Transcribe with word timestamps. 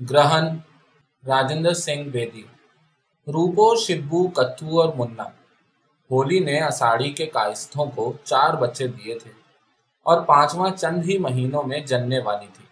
گرہن 0.00 0.46
راجندر 1.24 1.74
سنگھ 1.74 2.08
بیدی 2.08 2.42
روپو 3.26 3.74
شبو 3.76 4.26
کتھو 4.28 4.80
اور 4.80 4.92
منا 4.96 5.24
ہولی 6.10 6.38
نے 6.38 6.58
اساڑی 6.60 7.10
کے 7.12 7.26
کائستوں 7.26 7.86
کو 7.96 8.12
چار 8.24 8.54
بچے 8.54 8.86
دیے 8.88 9.18
تھے 9.18 9.30
اور 10.06 10.20
پانچواں 10.26 10.70
چند 10.76 11.08
ہی 11.08 11.18
مہینوں 11.18 11.62
میں 11.62 11.80
جننے 11.86 12.18
والی 12.24 12.46
تھی 12.54 12.64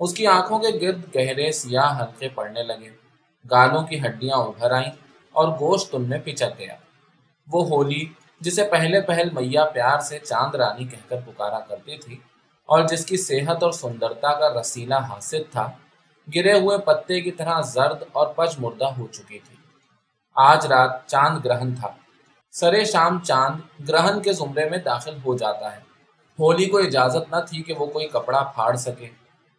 اس 0.00 0.14
کی 0.14 0.26
آنکھوں 0.26 0.58
کے 0.58 0.70
گرد 0.80 1.02
گہرے 1.16 1.50
سیاہ 1.52 1.98
ہلکے 2.00 2.28
پڑنے 2.34 2.62
لگے 2.62 2.90
گالوں 3.44 3.82
کی 3.86 4.00
ہڈیاں 4.00 4.38
ابھر 4.38 4.70
آئیں 4.72 4.90
اور 5.34 5.48
گوشت 5.60 5.94
ان 5.94 6.08
میں 6.08 6.18
پچک 6.24 6.58
گیا 6.58 6.76
وہ 7.48 7.66
ہولی 7.68 8.04
جسے 8.40 8.64
پہلے 8.70 9.00
پہل 9.00 9.30
میاں 9.32 9.64
پیار 9.74 9.98
سے 10.00 10.18
چاند 10.20 10.54
رانی 10.54 10.84
کہہ 10.84 11.08
کر 11.08 11.20
پکارا 11.26 11.58
کرتی 11.60 11.96
تھی 11.98 12.16
اور 12.68 12.86
جس 12.88 13.04
کی 13.06 13.16
صحت 13.22 13.62
اور 13.62 13.72
سندرتا 13.74 14.32
کا 14.40 14.48
رسیلہ 14.60 14.98
حاصل 15.08 15.42
تھا 15.52 15.70
گرے 16.34 16.52
ہوئے 16.52 16.78
پتے 16.78 17.20
کی 17.20 17.30
طرح 17.30 17.60
زرد 17.60 18.02
اور 18.12 18.26
پچ 18.26 18.54
مردہ 18.58 18.84
ہو 18.84 19.06
چکی 19.06 19.38
تھی 19.38 19.56
آج 20.34 20.66
رات 20.66 21.06
چاند 21.06 21.44
گرہن 21.44 21.74
تھا۔ 21.74 21.88
سرے 22.52 22.84
شام 22.84 23.20
چاند 23.20 23.88
گرہن 23.88 24.22
کے 24.22 24.32
زمرے 24.32 24.68
میں 24.68 24.78
داخل 24.78 25.16
ہو 25.24 25.36
جاتا 25.36 25.76
ہے۔ 25.76 25.80
ہولی 26.40 26.66
کو 26.66 26.78
اجازت 26.78 27.34
نہ 27.34 27.36
تھی 27.48 27.62
کہ 27.62 27.72
وہ 27.72 27.86
کوئی 27.86 28.08
کپڑا 28.08 28.42
پھاڑ 28.42 28.76
سکے۔ 28.76 29.08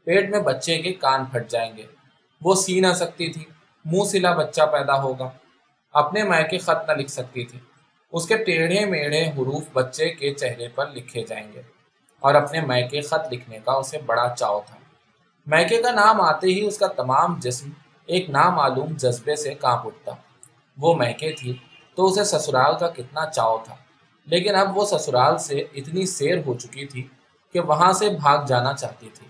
پیٹ 0.03 0.29
میں 0.29 0.39
بچے 0.39 0.81
کے 0.81 0.93
کان 0.93 1.25
پھٹ 1.25 1.49
جائیں 1.49 1.77
گے۔ 1.77 1.85
وہ 2.41 2.55
سی 2.55 2.79
نہ 2.79 2.93
سکتی 2.93 3.31
تھی۔ 3.31 3.45
منہ 3.85 4.03
سلا 4.03 4.33
بچہ 4.33 4.61
پیدا 4.71 5.01
ہوگا۔ 5.01 5.29
اپنے 5.93 6.23
مائع 6.23 6.47
کے 6.47 6.57
خط 6.57 6.89
نہ 6.89 6.93
لکھ 6.93 7.11
سکتی 7.11 7.45
تھی۔ 7.45 7.59
اس 8.11 8.27
کے 8.27 8.37
ٹیڑھے 8.37 8.85
میڑھے 8.85 9.29
حروف 9.29 9.63
بچے 9.73 10.09
کے 10.09 10.33
چہرے 10.33 10.67
پر 10.67 10.87
لکھے 10.87 11.23
جائیں 11.23 11.53
گے۔ 11.53 11.61
اور 12.19 12.35
اپنے 12.35 12.61
مائع 12.61 12.87
کے 12.87 13.01
خط 13.01 13.33
لکھنے 13.33 13.59
کا 13.65 13.71
اسے 13.71 13.97
بڑا 13.97 14.35
چاؤ 14.37 14.61
تھا۔ 14.67 14.78
میکے 15.49 15.81
کا 15.81 15.91
نام 15.91 16.21
آتے 16.21 16.47
ہی 16.47 16.65
اس 16.65 16.77
کا 16.77 16.87
تمام 16.87 17.39
جسم 17.39 17.69
ایک 18.05 18.29
نامعلوم 18.29 18.93
جذبے 18.97 19.35
سے 19.35 19.53
کانپ 19.53 19.87
اٹھتا۔ 19.87 20.11
وہ 20.77 20.93
میکے 20.95 21.31
تھی 21.31 21.57
تو 21.95 22.05
اسے 22.05 22.23
سسرال 22.23 22.77
کا 22.79 22.87
کتنا 22.87 23.25
چاؤ 23.25 23.57
تھا۔ 23.63 23.75
لیکن 24.25 24.55
اب 24.55 24.77
وہ 24.77 24.85
سسرال 24.85 25.37
سے 25.37 25.59
اتنی 25.59 26.05
سیر 26.05 26.37
ہو 26.45 26.53
چکی 26.53 26.85
تھی 26.85 27.07
کہ 27.53 27.59
وہاں 27.59 27.91
سے 27.91 28.09
بھاگ 28.09 28.45
جانا 28.45 28.73
چاہتی 28.73 29.09
تھی۔ 29.13 29.27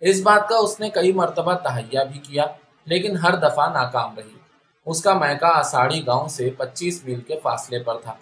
اس 0.00 0.20
بات 0.22 0.48
کا 0.48 0.56
اس 0.56 0.80
نے 0.80 0.90
کئی 0.90 1.12
مرتبہ 1.12 1.54
تہیا 1.54 2.04
بھی 2.04 2.18
کیا، 2.18 2.44
لیکن 2.84 3.16
ہر 3.16 3.36
دفعہ 3.36 3.72
ناکام 3.72 4.14
رہی۔ 4.18 4.38
اس 4.86 5.02
کا 5.02 5.14
میکا 5.14 5.48
آساڑی 5.48 6.06
گاؤں 6.06 6.28
سے 6.28 6.50
پچیس 6.50 7.04
میل 7.04 7.20
کے 7.20 7.40
فاصلے 7.42 7.78
پر 7.78 7.98
تھا۔ 7.98 8.14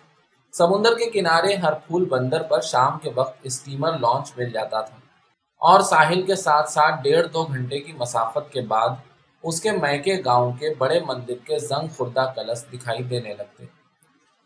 سمندر 0.53 0.99
کے 0.99 1.11
کنارے 1.11 1.55
ہر 1.55 1.73
پھول 1.73 2.05
بندر 2.05 2.43
پر 2.43 2.61
شام 2.61 2.99
کے 2.99 3.11
وقت 3.15 3.39
اسٹیمر 3.43 3.99
لانچ 3.99 4.33
مل 4.37 4.51
جاتا 4.51 4.81
تھا۔ 4.81 5.06
اور 5.57 5.81
ساحل 5.81 6.23
کے 6.23 6.35
ساتھ 6.35 6.71
ساتھ 6.71 7.03
ڈیڑھ 7.03 7.27
دو 7.27 7.45
گھنٹے 7.45 7.79
کی 7.79 7.93
مسافت 7.93 8.53
کے 8.53 8.61
بعد 8.61 8.89
اس 9.43 9.61
کے 9.61 9.73
میکے 9.73 10.17
گاؤں 10.25 10.53
کے 10.53 10.75
بڑے 10.79 11.01
مندر 11.01 11.35
کے 11.45 11.59
زنگ 11.59 11.87
خوردہ 11.97 12.33
کلس 12.37 12.65
دکھائی 12.73 13.03
دینے 13.03 13.35
لگتے۔ 13.35 13.65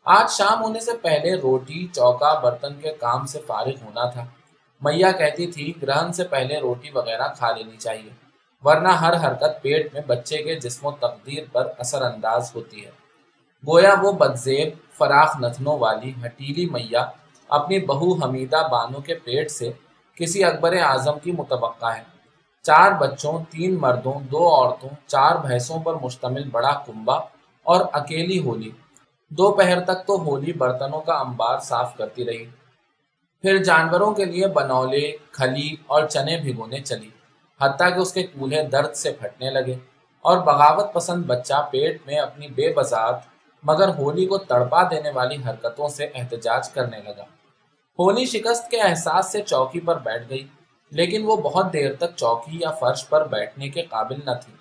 آج 0.04 0.30
شام 0.30 0.62
ہونے 0.62 0.80
سے 0.80 0.90
پہلے 1.02 1.34
روٹی، 1.34 1.86
چوکا، 1.86 2.38
برتن 2.40 2.80
کے 2.80 2.92
کام 2.92 3.26
سے 3.26 3.38
فارغ 3.46 3.84
ہونا 3.84 4.10
تھا۔ 4.10 4.24
میاں 4.80 5.12
کہتی 5.12 5.46
تھی، 5.46 5.72
گرہن 5.82 6.12
سے 6.12 6.24
پہلے 6.24 6.58
روٹی 6.58 6.90
وغیرہ 6.94 7.28
کھا 7.36 7.50
لینی 7.52 7.76
چاہیے، 7.76 8.10
ورنہ 8.64 8.88
ہر 8.88 9.14
حرکت 9.24 9.62
پیٹ 9.62 9.94
میں 9.94 10.02
بچے 10.06 10.36
کے 10.36 10.54
جسم 10.54 10.86
و 10.86 10.90
تقدیر 10.90 11.44
پر 11.52 11.68
اثر 11.78 12.02
انداز 12.02 12.52
ہوتی 12.54 12.84
ہے۔ 12.84 12.90
گویا 13.66 13.94
وہ 14.02 14.12
بدزیب، 14.12 14.68
فراخ 14.98 15.36
نتنوں 15.40 15.78
والی، 15.78 16.12
ہٹیلی 16.26 16.66
میاں 16.66 17.04
اپنی 17.48 17.78
بہو 17.78 18.14
حمیدہ 18.14 18.68
بانو 18.70 19.00
کے 19.00 19.14
پیٹ 19.14 19.50
سے 19.50 19.72
کسی 20.20 20.44
اکبر 20.44 20.76
اعظم 20.76 21.18
کی 21.18 21.32
متوقع 21.32 21.86
ہے۔ 21.86 22.02
چار 22.62 22.92
بچوں، 22.92 23.44
تین 23.50 23.80
مردوں، 23.80 24.12
دو 24.12 24.48
عورتوں، 24.48 24.88
چار 25.06 25.36
بھینسوں 25.36 25.80
پر 25.80 25.94
مشتمل 25.94 26.48
بڑا 26.50 26.72
کنبا 26.86 27.16
اور 27.62 27.80
اکیلی 27.92 28.38
ہولی۔ 28.38 28.70
دوپہر 29.28 29.80
تک 29.80 30.06
تو 30.06 30.22
ہولی 30.22 30.52
برتنوں 30.52 31.00
کا 31.00 31.14
انبار 31.14 31.58
صاف 31.58 31.96
کرتی 31.96 32.24
رہی۔ 32.24 32.44
پھر 33.42 33.64
جانوروں 33.64 34.14
کے 34.14 34.24
لیے 34.24 34.46
بنولے، 34.46 35.12
کھلی 35.30 35.76
اور 35.86 36.08
چنے 36.08 36.36
بھگونے 36.36 36.80
چلی۔ 36.80 37.10
حتیٰ 37.60 37.94
کہ 37.94 38.00
اس 38.00 38.12
کے 38.12 38.22
کولہے 38.22 38.62
درد 38.62 38.94
سے 38.94 39.12
پھٹنے 39.12 39.50
لگے 39.50 39.74
اور 40.20 40.38
بغاوت 40.38 40.92
پسند 40.92 41.24
بچہ 41.24 41.68
پیٹ 41.70 42.06
میں 42.06 42.16
اپنی 42.16 42.48
بے 42.48 42.72
بذات 42.72 43.20
مگر 43.62 43.88
ہولی 43.88 44.26
کو 44.26 44.38
تڑپا 44.38 44.82
دینے 44.90 45.10
والی 45.10 45.36
حرکتوں 45.48 45.88
سے 45.88 46.04
احتجاج 46.14 46.70
کرنے 46.70 46.98
لگا۔ 46.98 47.24
ہونی 48.00 48.24
شکست 48.24 48.70
کے 48.70 48.80
احساس 48.80 49.32
سے 49.32 49.42
چوکی 49.42 49.80
پر 49.80 49.98
بیٹھ 49.98 50.30
گئی، 50.30 50.46
لیکن 50.90 51.22
وہ 51.24 51.36
بہت 51.36 51.72
دیر 51.72 51.94
تک 51.94 52.16
چوکی 52.16 52.58
یا 52.60 52.70
فرش 52.70 53.08
پر 53.08 53.26
بیٹھنے 53.28 53.68
کے 53.68 53.82
قابل 53.82 54.20
نہ 54.24 54.30
تھی۔ 54.44 54.52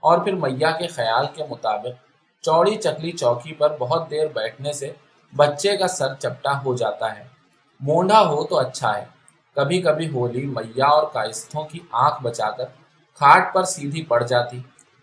اور 0.00 0.18
پھر 0.18 0.34
میاں 0.34 0.78
کے 0.78 0.86
خیال 0.86 1.26
کے 1.34 1.44
مطابق 1.50 2.04
چوڑی 2.42 2.74
چکلی 2.76 3.12
چوکی 3.12 3.54
پر 3.54 3.76
بہت 3.78 4.10
دیر 4.10 4.26
بیٹھنے 4.26 4.72
سے 4.72 4.92
بچے 5.36 5.76
کا 5.76 5.88
سر 5.88 6.14
چپٹا 6.14 6.64
ہو 6.64 6.74
جاتا 6.74 7.18
ہے۔ 7.18 7.24
مونڈا 7.80 8.20
ہو 8.20 8.44
تو 8.44 8.58
اچھا 8.58 8.98
ہے۔ 8.98 9.04
کبھی 9.54 9.82
کبھی 9.82 10.08
ہولی 10.08 10.46
میاں 10.46 10.88
اور 10.88 11.06
کائستوں 11.12 11.64
کی 11.64 11.78
آنکھ 11.92 12.22
بچا 12.22 12.50
کر 12.50 12.64
کھاٹ 13.14 13.54
پر 13.54 13.64
سیدھی 13.64 14.02
پڑ 14.02 14.22
جاتی 14.22 14.60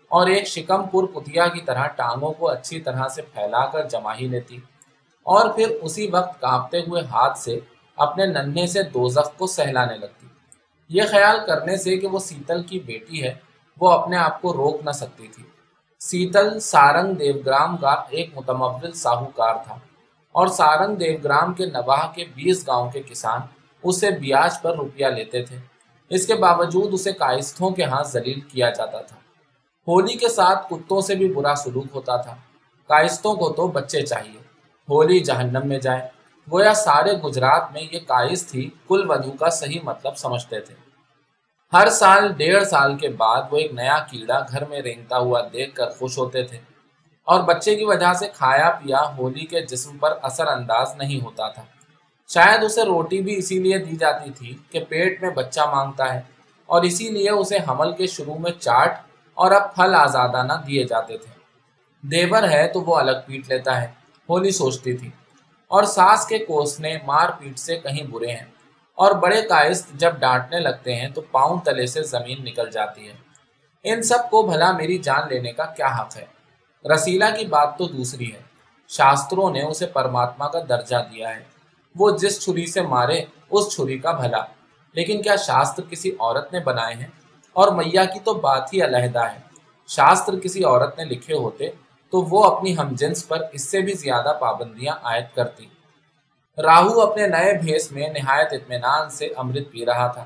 اور 0.08 0.26
ایک 0.26 0.46
شکم 0.46 0.82
پور 0.82 1.08
کتیا 1.08 1.46
کی 1.48 1.60
طرح 1.60 1.86
ٹانگوں 1.86 2.32
کو 2.32 2.48
اچھی 2.48 2.80
طرح 2.80 3.08
سے 3.08 3.22
پھیلا 3.22 3.66
کر 3.66 3.88
جما 3.88 4.14
ہی 4.14 4.28
لیتی 4.28 4.56
اور 5.22 5.48
پھر 5.48 5.70
اسی 5.82 6.10
وقت 6.10 6.40
کانپتے 6.40 6.78
ہوئے 6.80 7.02
ہاتھ 7.02 7.38
سے 7.38 7.60
اپنے 7.96 8.26
ننھے 8.26 8.66
سے 8.66 8.82
دوزخ 8.82 9.38
کو 9.38 9.46
سہلانے 9.46 9.96
لگتی۔ 9.96 10.26
یہ 10.88 11.02
خیال 11.10 11.38
کرنے 11.46 11.76
سے 11.76 11.96
کہ 11.96 12.06
وہ 12.06 12.18
سیتل 12.18 12.62
کی 12.62 12.78
بیٹی 12.78 13.22
ہے، 13.22 13.34
وہ 13.80 13.90
اپنے 13.90 14.16
آپ 14.16 14.42
کو 14.42 14.52
روک 14.52 14.80
نہ 14.84 14.90
سکتی 14.90 15.28
تھی۔ 15.28 15.42
سیتل 16.00 16.60
سارنگ 16.60 17.14
دیوگرام 17.14 17.76
کا 17.76 17.88
ایک 17.88 18.30
متمول 18.34 18.92
ساہوکار 18.92 19.54
تھا 19.66 19.74
اور 20.32 20.46
سارنگ 20.46 20.96
دیوگرام 20.96 21.54
کے 21.54 21.66
نواح 21.66 22.12
کے 22.12 22.24
بیس 22.24 22.68
گاؤں 22.68 22.90
کے 22.90 23.02
کسان 23.02 23.40
اسے 23.82 24.10
بیاج 24.10 24.62
پر 24.62 24.76
روپیہ 24.76 25.06
لیتے 25.06 25.42
تھے۔ 25.42 25.56
اس 26.08 26.26
کے 26.26 26.34
باوجود 26.34 26.94
اسے 26.94 27.12
کائستوں 27.12 27.70
کے 27.70 27.84
ہاں 27.84 28.02
ذلیل 28.02 28.40
کیا 28.40 28.70
جاتا 28.70 29.02
تھا۔ 29.02 29.16
ہولی 29.88 30.14
کے 30.14 30.28
ساتھ 30.28 30.68
کتوں 30.70 31.00
سے 31.00 31.14
بھی 31.14 31.32
برا 31.32 31.54
سلوک 31.54 31.86
ہوتا 31.94 32.16
تھا۔ 32.16 32.34
کائستوں 32.88 33.34
کو 33.34 33.52
تو 33.52 33.68
بچے 33.68 34.02
چاہیے۔ 34.02 34.38
ہولی 34.88 35.20
جہنم 35.20 35.68
میں 35.68 35.78
جائیں 35.78 36.02
گویا 36.52 36.74
سارے 36.74 37.12
گجرات 37.12 37.72
میں 37.72 37.82
یہ 37.92 37.98
کائز 38.06 38.46
تھی، 38.46 38.70
کل 38.88 39.10
ودو 39.10 39.30
کا 39.30 39.50
صحیح 39.50 39.80
مطلب 39.82 40.16
سمجھتے 40.16 40.60
تھے۔ 40.60 40.74
ہر 41.72 41.88
سال، 41.90 42.32
ڈیڑھ 42.32 42.64
سال 42.64 42.96
کے 42.96 43.08
بعد 43.08 43.42
وہ 43.50 43.58
ایک 43.58 43.72
نیا 43.72 43.98
کیڑا 44.10 44.38
گھر 44.50 44.64
میں 44.64 44.82
رینگتا 44.82 45.18
ہوا 45.18 45.40
دیکھ 45.52 45.74
کر 45.74 45.90
خوش 45.90 46.18
ہوتے 46.18 46.42
تھے۔ 46.42 46.58
اور 47.28 47.40
بچے 47.40 47.74
کی 47.76 47.84
وجہ 47.84 48.12
سے 48.12 48.28
کھایا 48.34 48.70
پیا 48.70 49.02
ہولی 49.16 49.46
کے 49.46 49.60
جسم 49.60 49.98
پر 49.98 50.12
اثر 50.22 50.46
انداز 50.46 50.94
نہیں 50.96 51.24
ہوتا 51.24 51.48
تھا۔ 51.48 51.62
شاید 52.28 52.64
اسے 52.64 52.82
روٹی 52.82 53.20
بھی 53.22 53.36
اسی 53.36 53.58
لیے 53.62 53.78
دی 53.78 53.96
جاتی 53.96 54.30
تھی 54.30 54.56
کہ 54.70 54.84
پیٹ 54.84 55.22
میں 55.22 55.30
بچہ 55.30 55.60
مانگتا 55.60 56.14
ہے، 56.14 56.20
اور 56.68 56.82
اسی 56.82 57.10
لیے 57.10 57.30
اسے 57.30 57.58
حمل 57.68 57.92
کے 57.92 58.06
شروع 58.06 58.38
میں 58.38 58.50
چاٹ 58.60 58.98
اور 59.36 59.50
اب 59.50 59.74
پھل 59.74 59.94
آزادانہ 59.94 60.52
دیے 60.66 60.84
جاتے 60.84 61.18
تھے۔ 61.18 61.34
دیور 62.02 62.42
ہے 62.42 62.66
تو 62.68 62.80
وہ 62.80 62.96
الگ 62.96 63.16
پیٹ 63.26 63.48
لیتا 63.48 63.80
ہے، 63.82 63.86
ہولی 64.28 64.50
سوچتی 64.50 64.96
تھی۔ 64.96 65.10
اور 65.68 65.84
ساس 65.84 66.26
کے 66.26 66.38
کوسنے 66.38 66.98
مار 67.06 67.28
پیٹ 67.38 67.58
سے 67.58 67.78
کہیں 67.78 68.02
برے 68.02 68.26
ہیں۔ 68.26 68.44
اور 68.94 69.12
بڑے 69.12 69.42
کائست 69.42 69.92
جب 69.92 70.14
ڈانٹنے 70.18 70.58
لگتے 70.58 70.96
ہیں 70.96 71.08
تو 71.08 71.20
پاؤں 71.20 71.60
تلے 71.64 71.86
سے 71.86 72.02
زمین 72.02 72.44
نکل 72.44 72.70
جاتی 72.70 73.08
ہے۔ 73.08 73.14
ان 73.82 74.02
سب 74.02 74.30
کو 74.30 74.42
بھلا 74.42 74.72
میری 74.72 74.98
جان 74.98 75.28
لینے 75.28 75.52
کا 75.52 75.66
کیا 75.66 75.86
حق 75.86 76.16
ہے؟ 76.16 76.24
رسیلا 76.94 77.30
کی 77.30 77.46
بات 77.46 77.78
تو 77.78 77.86
دوسری 77.86 78.32
ہے۔ 78.32 78.42
شاستروں 78.88 79.50
نے 79.50 79.62
اسے 79.62 79.86
پرماتما 79.86 80.48
کا 80.48 80.58
درجہ 80.68 80.96
دیا 80.96 81.36
ہے۔ 81.36 81.44
وہ 81.96 82.10
جس 82.10 82.44
چھری 82.44 82.66
سے 82.66 82.80
مارے، 82.80 83.24
اس 83.50 83.76
چھری 83.76 83.98
کا 83.98 84.12
بھلا۔ 84.12 84.44
لیکن 84.92 85.22
کیا 85.22 85.36
شاستر 85.36 85.82
کسی 85.90 86.10
عورت 86.20 86.52
نے 86.52 86.60
بنائے 86.60 86.94
ہیں؟ 86.94 87.06
اور 87.52 87.72
میاں 87.72 88.04
کی 88.04 88.20
تو 88.20 88.34
بات 88.34 88.74
ہی 88.74 88.84
علیحدہ 88.84 89.24
ہے۔ 89.24 89.38
شاستر 89.88 90.38
کسی 90.38 90.64
عورت 90.64 90.98
نے 90.98 91.04
لکھے 91.04 91.34
ہوتے 91.34 91.70
تو 92.10 92.22
وہ 92.22 92.44
اپنی 92.44 92.78
ہم 92.78 92.88
جنس 92.92 93.28
پر 93.28 93.38
اس 93.52 93.70
سے 93.70 93.80
بھی 93.80 93.92
زیادہ 93.92 94.32
پابندیاں 94.40 94.94
عائد 95.02 95.24
کرتی۔ 95.34 95.66
راہو 96.58 97.00
اپنے 97.00 97.26
نئے 97.26 97.58
بھیس 97.58 97.92
میں 97.92 98.08
نہایت 98.08 98.48
اطمینان 98.52 99.10
سے 99.10 99.26
امرت 99.36 99.70
پی 99.70 99.86
رہا 99.86 100.06
تھا۔ 100.06 100.24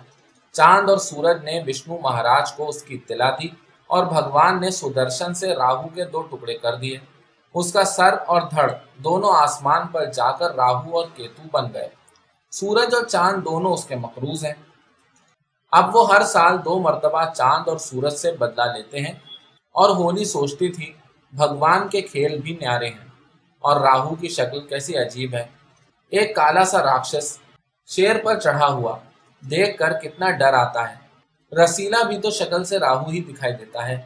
چاند 0.53 0.91
اور 0.91 0.99
سورج 0.99 1.45
نے 1.45 1.63
وشنو 1.67 1.99
مہاراج 1.99 2.53
کو 2.53 2.69
اس 2.69 2.83
کی 2.83 2.95
اطلاع 2.95 3.31
دی 3.31 3.49
اور 3.87 4.05
بھگوان 4.05 4.61
نے 4.61 4.71
سدرشن 4.71 5.35
سے 5.35 5.55
راہو 5.55 5.89
کے 5.89 6.05
دو 6.05 6.23
ٹکڑے 6.23 6.55
کر 6.55 6.75
دیے۔ 6.75 6.99
اس 7.55 7.73
کا 7.73 7.85
سر 7.85 8.15
اور 8.27 8.43
دھڑ 8.43 8.73
دونوں 8.97 9.31
آسمان 9.35 9.87
پر 9.87 10.05
جا 10.05 10.31
کر 10.33 10.55
راہو 10.55 10.99
اور 10.99 11.07
کیتو 11.15 11.43
بن 11.53 11.65
گئے۔ 11.75 11.89
سورج 12.51 12.95
اور 12.95 13.03
چاند 13.03 13.45
دونوں 13.45 13.73
اس 13.73 13.85
کے 13.85 13.97
مقروض 13.97 14.45
ہیں۔ 14.45 14.55
اب 15.73 15.97
وہ 15.97 16.15
ہر 16.15 16.23
سال 16.23 16.65
دو 16.65 16.79
مرتبہ 16.79 17.25
چاند 17.37 17.69
اور 17.69 17.79
سورج 17.79 18.13
سے 18.13 18.33
بدلہ 18.33 18.63
لیتے 18.63 19.01
ہیں 19.01 19.13
اور 19.73 19.91
ہونی 19.91 20.25
سوچتی 20.25 20.69
تھی 20.69 20.93
بھگوان 21.33 21.89
کے 21.89 22.01
کھیل 22.01 22.41
بھی 22.41 22.57
نیارے 22.61 22.89
ہیں۔ 22.89 23.11
اور 23.59 23.81
راہو 23.81 24.15
کی 24.15 24.29
شکل 24.29 24.67
کیسی 24.67 24.97
عجیب 24.97 25.35
ہے۔ 25.35 25.45
ایک 26.09 26.37
کالا 26.37 26.65
سا 26.65 26.83
راکشس 26.83 27.39
شیر 27.87 28.17
پر 28.25 28.41
چڑھا 28.41 28.67
ہوا 28.67 28.99
دیکھ 29.51 29.79
کر 29.79 29.93
کتنا 29.93 30.31
ڈر 30.31 30.55
آتا 30.55 30.93
ہے۔ 30.93 31.11
رسیلا 31.65 32.03
بھی 32.03 32.19
تو 32.19 32.31
شکل 32.31 32.65
سے 32.65 32.79
راہو 32.79 33.11
ہی 33.11 33.21
دکھائی 33.21 33.53
دیتا 33.53 33.89
ہے۔ 33.89 34.03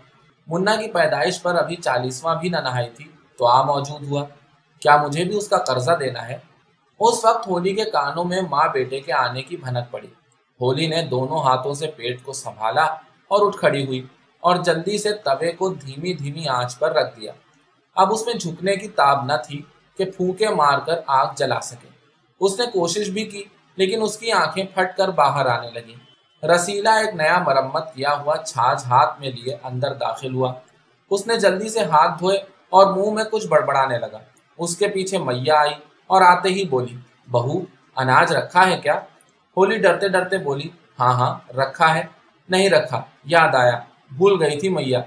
منا 0.46 0.76
کی 0.76 0.92
پیدائش 0.92 1.42
پر 1.42 1.54
ابھی 1.54 1.76
چالیسواں 1.76 2.36
بھی 2.36 2.48
نہ 2.48 2.56
نہائی 2.56 2.90
تھی 2.90 3.04
تو 3.38 3.46
آ 3.46 3.62
موجود 3.62 4.08
ہوا۔ 4.08 4.24
کیا 4.80 4.96
مجھے 4.96 5.24
بھی 5.24 5.36
اس 5.36 5.48
کا 5.48 5.58
قرضہ 5.58 5.92
دینا 5.92 6.28
ہے؟ 6.28 6.38
اس 7.00 7.24
وقت 7.24 7.46
ہولی 7.48 7.74
کے 7.74 7.84
کانوں 7.84 8.24
میں 8.24 8.42
ماں 8.50 8.68
بیٹے 8.72 9.00
کے 9.00 9.12
آنے 9.12 9.42
کی 9.42 9.56
بھنک 9.56 9.92
پڑی۔ 9.92 10.08
ہولی 10.60 10.86
نے 10.86 11.02
دونوں 11.02 11.38
ہاتھوں 11.38 11.74
سے 11.74 11.86
پیٹ 11.86 12.22
کو 12.22 12.32
سنبھالا 12.32 12.84
اور 13.28 13.46
اٹھ 13.46 13.56
کھڑی 13.56 13.86
ہوئی۔ 13.86 14.06
اور 14.44 14.56
جلدی 14.56 14.98
سے 14.98 15.12
توے 15.12 15.52
کو 15.52 15.68
دھیمی 15.68 16.12
دھیمی 16.12 16.48
آنچ 16.48 16.78
پر 16.78 16.92
رکھ 16.92 17.20
دیا۔ 17.20 17.32
اب 17.96 18.12
اس 18.12 18.26
میں 18.26 18.34
جھکنے 18.34 18.76
کی 18.76 18.88
تاب 18.88 19.24
نہ 19.24 19.32
تھی 19.46 19.62
کہ 19.96 20.04
پھونکے 20.04 20.48
مار 20.48 20.78
کر 20.78 20.94
آگ 21.06 21.26
جلا 21.36 21.60
سکے۔ 21.60 21.88
اس 22.40 22.60
نے 22.60 22.66
کوشش 22.66 23.08
بھی 23.08 23.24
کی، 23.24 23.42
لیکن 23.76 24.02
اس 24.02 24.18
کی 24.18 24.32
آنکھیں 24.32 24.64
پھٹ 24.74 24.96
کر 24.96 25.08
باہر 25.08 25.46
آنے 25.46 25.70
لگی 25.70 25.94
رسیلا 26.46 26.94
ایک 26.94 27.14
نیا 27.14 27.38
مرمت 27.38 27.94
کیا 27.94 28.12
ہوا 28.20 28.36
چھاج 28.36 28.82
ہاتھ 28.86 29.20
میں 29.20 29.30
لیے 29.30 29.56
اندر 29.62 29.94
داخل 29.94 30.34
ہوا۔ 30.34 30.52
اس 31.10 31.26
نے 31.26 31.36
جلدی 31.36 31.68
سے 31.68 31.80
ہاتھ 31.80 32.18
دھوئے 32.20 32.36
اور 32.70 32.86
منہ 32.94 33.10
میں 33.10 33.24
کچھ 33.24 33.46
بڑبڑانے 33.46 33.98
لگا۔ 33.98 34.18
اس 34.58 34.76
کے 34.76 34.88
پیچھے 34.88 35.18
میاں 35.18 35.56
آئی 35.56 35.74
اور 36.06 36.22
آتے 36.22 36.48
ہی 36.48 36.64
بولی، 36.64 36.96
بہو، 37.30 37.58
اناج 37.96 38.32
رکھا 38.32 38.66
ہے 38.66 38.76
کیا؟ 38.76 39.00
ہولی 39.56 39.78
ڈرتے 39.78 40.08
ڈرتے 40.08 40.38
بولی 40.38 40.68
ہاں 41.00 41.12
ہاں 41.12 41.52
رکھا 41.52 41.94
ہے۔ 41.94 42.04
نہیں 42.48 42.68
رکھا، 42.70 43.00
یاد 43.24 43.54
آیا۔ 43.54 43.78
بھول 44.16 44.42
گئی 44.42 44.58
تھی 44.58 44.68
میاں 44.68 45.00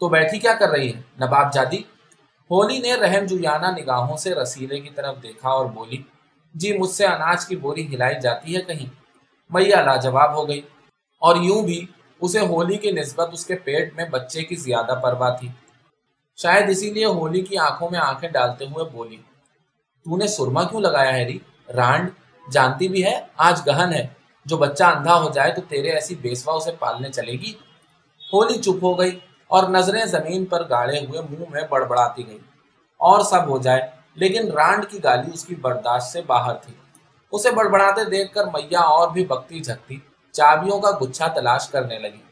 تو 0.00 0.08
بیٹھی 0.08 0.38
کیا 0.38 0.52
کر 0.54 0.68
رہی 0.68 0.94
ہے؟ 0.94 1.24
نباب 1.24 1.52
جادی؟ 1.52 1.78
ہولی 2.50 2.78
نے 2.78 2.94
رحم 2.94 3.26
جویانہ 3.26 3.66
نگاہوں 3.80 4.16
سے 4.16 4.34
رسیلے 4.34 4.80
کی 4.80 4.90
طرف 4.90 5.22
دیکھا 5.22 5.48
اور 5.48 5.66
بولی 5.66 6.02
جی 6.54 6.78
مجھ 6.78 6.90
سے 6.90 7.06
اناج 7.06 7.46
کی 7.46 7.56
بوری 7.56 7.94
ہلائی 7.94 8.20
جاتی 8.20 8.56
ہے 8.56 8.62
کہیں۔ 8.62 8.86
میاں 9.50 9.82
لاجواب 9.82 10.34
ہو 10.34 10.48
گئی۔ 10.48 10.60
اور 11.20 11.36
یوں 11.36 11.62
بھی 11.62 11.86
اسے 12.20 12.40
ہولی 12.40 12.76
کی 12.76 12.90
نسبت 12.90 13.30
اس 13.32 13.46
کے 13.46 13.54
پیٹ 13.54 13.94
میں 13.94 14.04
بچے 14.04 14.42
کی 14.42 14.54
زیادہ 14.54 15.00
پرواہ 15.02 15.36
تھی۔ 15.36 15.48
شاید 16.36 16.68
اسی 16.68 16.92
لیے 16.92 17.04
ہولی 17.04 17.40
کی 17.40 17.58
آنکھوں 17.58 17.90
میں 17.90 18.00
آنکھیں 18.00 18.30
ڈالتے 18.30 18.64
ہوئے 18.64 18.84
بولی، 18.84 19.16
تو 20.04 20.16
نے 20.16 20.26
سرما 20.26 20.62
کیوں 20.62 20.80
لگایا 20.80 21.14
ہے 21.14 21.28
رانڈ، 21.76 22.10
جانتی 22.52 22.88
بھی 22.88 23.04
ہے، 23.04 23.20
آج 23.36 23.60
گہن 23.68 23.92
ہے۔ 23.94 24.06
جو 24.44 24.56
بچہ 24.56 24.84
اندھا 24.84 25.22
ہو 25.22 25.30
جائے 25.30 25.52
تو 25.52 25.60
تیرے 25.68 25.90
ایسی 25.90 26.14
بیسوا 26.14 26.54
اسے 26.54 26.72
پالنے 26.78 27.10
چلے 27.10 27.32
گی؟ 27.32 27.52
ہولی 28.32 28.58
چپ 28.58 28.84
ہو 28.84 28.98
گئی 28.98 29.18
اور 29.46 29.68
نظریں 29.68 30.04
زمین 30.04 30.44
پر 30.44 30.68
گاڑے 30.70 30.98
ہوئے 30.98 31.20
منہ 31.20 31.44
میں 31.50 31.62
بڑبڑاتی 31.70 32.26
گئی 32.26 32.38
اور 32.96 33.20
سب 33.20 33.48
ہو 33.48 33.58
جائے، 33.58 33.90
لیکن 34.14 34.52
رانڈ 34.52 34.86
کی 34.86 35.04
گالی 35.04 35.30
اس 35.34 35.44
کی 35.44 35.54
برداشت 35.54 36.06
سے 36.06 36.22
باہر 36.22 36.54
تھی۔ 36.54 36.74
اسے 37.32 37.50
بڑبڑاتے 37.50 38.04
دیکھ 38.04 38.34
کر 38.34 38.44
میاں 38.44 38.82
اور 38.82 39.08
بھی 39.08 39.24
بکتی 39.24 39.60
جھکتی، 39.60 39.96
چابیوں 40.32 40.80
کا 40.80 40.90
گچھا 41.02 41.26
تلاش 41.26 41.68
کرنے 41.68 41.98
لگی۔ 41.98 42.22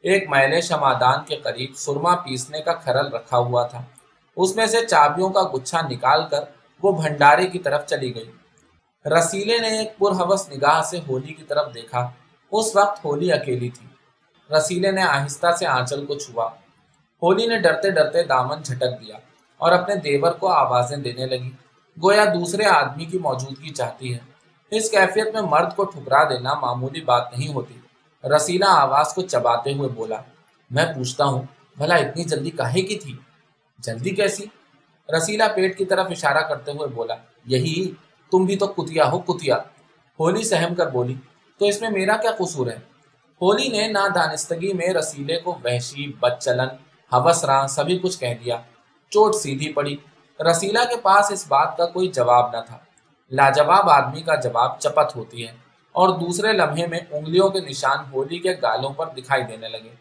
ایک 0.00 0.28
میلے 0.28 0.60
شمادان 0.60 1.24
کے 1.24 1.36
قریب 1.36 1.70
سرما 1.76 2.16
پیسنے 2.16 2.60
کا 2.60 2.72
کھرل 2.72 3.06
رکھا 3.06 3.38
ہوا 3.38 3.66
تھا۔ 3.66 3.82
اس 4.36 4.56
میں 4.56 4.66
سے 4.66 4.86
چابیوں 4.86 5.30
کا 5.30 5.42
گچھا 5.54 5.80
نکال 5.88 6.28
کر 6.30 6.40
وہ 6.82 7.02
بھنڈارے 7.02 7.46
کی 7.46 7.58
طرف 7.58 7.86
چلی 7.86 8.14
گئی۔ 8.14 8.30
رسیلے 9.04 9.58
نے 9.58 9.78
ایک 9.78 9.98
پرہوس 9.98 10.48
نگاہ 10.48 10.82
سے 10.82 11.00
ہولی 11.08 11.32
کی 11.32 11.42
طرف 11.42 11.74
دیکھا۔ 11.74 12.10
اس 12.52 12.76
وقت 12.76 13.04
ہولی 13.04 13.32
اکیلی 13.32 13.68
تھی۔ 13.68 13.86
رسیلے 14.50 14.90
نے 14.90 15.02
آہستہ 15.02 15.54
سے 15.58 15.66
آنچل 15.66 16.04
کو 16.06 16.18
چھوا 16.18 16.48
ہولی 17.22 17.46
نے 17.46 17.58
ڈرتے 17.58 17.90
ڈرتے 17.90 18.22
دامن 18.24 18.62
جھٹک 18.62 19.00
دیا 19.00 19.16
اور 19.60 19.72
اپنے 19.72 19.94
دیور 20.00 20.32
کو 20.32 20.48
آوازیں 20.48 20.96
دینے 20.96 21.26
لگی 21.26 21.50
گویا 21.96 22.24
دوسرے 22.24 22.64
آدمی 22.66 23.04
کی 23.04 23.18
موجودگی 23.18 23.72
چاہتی 23.72 24.14
ہے 24.14 24.18
اس 24.72 24.90
کیفیت 24.90 25.34
میں 25.34 25.42
مرد 25.42 25.74
کو 25.76 25.84
ٹھکرا 25.84 26.22
دینا 26.24 26.54
معمولی 26.54 27.00
بات 27.00 27.32
نہیں 27.32 27.54
ہوتی 27.54 27.78
رسیلا 28.24 28.72
آواز 28.74 29.14
کو 29.14 29.22
چباتے 29.22 29.72
ہوئے 29.72 29.88
بولا 29.88 30.20
میں 30.70 30.84
پوچھتا 30.94 31.24
ہوں 31.24 31.42
بھلا 31.76 31.94
اتنی 31.96 32.24
جلدی 32.24 32.50
کاہے 32.50 32.82
کی 32.82 32.98
تھی 32.98 33.12
جلدی 33.78 34.10
کیسی 34.10 34.44
رسیلا 35.08 35.46
پیٹ 35.48 35.76
کی 35.78 35.84
طرف 35.84 36.06
اشارہ 36.10 36.40
کرتے 36.48 36.72
ہوئے 36.72 36.88
بولا 36.88 37.14
یہی 37.46 37.90
تم 38.32 38.44
بھی 38.44 38.56
تو 38.56 38.66
کتیا 38.68 39.10
ہو 39.10 39.18
کتیا 39.22 39.56
ہولی 40.20 40.42
سہم 40.44 40.74
کر 40.74 40.90
بولی 40.90 41.14
تو 41.60 41.66
اس 41.66 41.80
میں 41.80 41.90
میرا 41.90 42.16
کیا 42.16 42.30
قصور 42.38 42.66
ہے 42.66 42.78
ہولی 43.42 43.68
نے 43.68 43.86
نادانستگی 43.86 44.72
میں 44.72 44.94
رسیلے 44.94 45.40
کو 45.40 45.58
وحشی 45.64 46.12
بد 46.12 46.42
چلن 46.42 46.68
حوث 47.12 47.44
راہ 47.44 47.66
سبھی 47.66 47.98
کچھ 47.98 48.18
کہہ 48.18 48.34
دیا۔ 48.44 48.56
چوٹ 49.10 49.34
سیدھی 49.34 49.72
پڑی۔ 49.72 49.96
رسیلا 50.50 50.84
کے 50.84 50.96
پاس 50.96 51.32
اس 51.32 51.44
بات 51.48 51.76
کا 51.76 51.86
کوئی 51.86 52.08
جواب 52.08 52.56
نہ 52.56 52.60
تھا۔ 52.66 52.78
لاجواب 53.30 53.90
آدمی 53.90 54.22
کا 54.22 54.34
جواب 54.34 54.78
چپت 54.78 55.16
ہوتی 55.16 55.46
ہے 55.46 55.52
اور 55.92 56.08
دوسرے 56.08 56.52
لمحے 56.52 56.86
میں 56.86 57.00
انگلیوں 57.10 57.48
کے 57.48 57.60
نشان 57.60 57.98
ہولی 58.12 58.38
کے 58.38 58.54
گالوں 58.62 58.90
پر 58.90 59.06
دکھائی 59.06 59.42
دینے 59.42 59.68
لگے۔ 59.68 59.94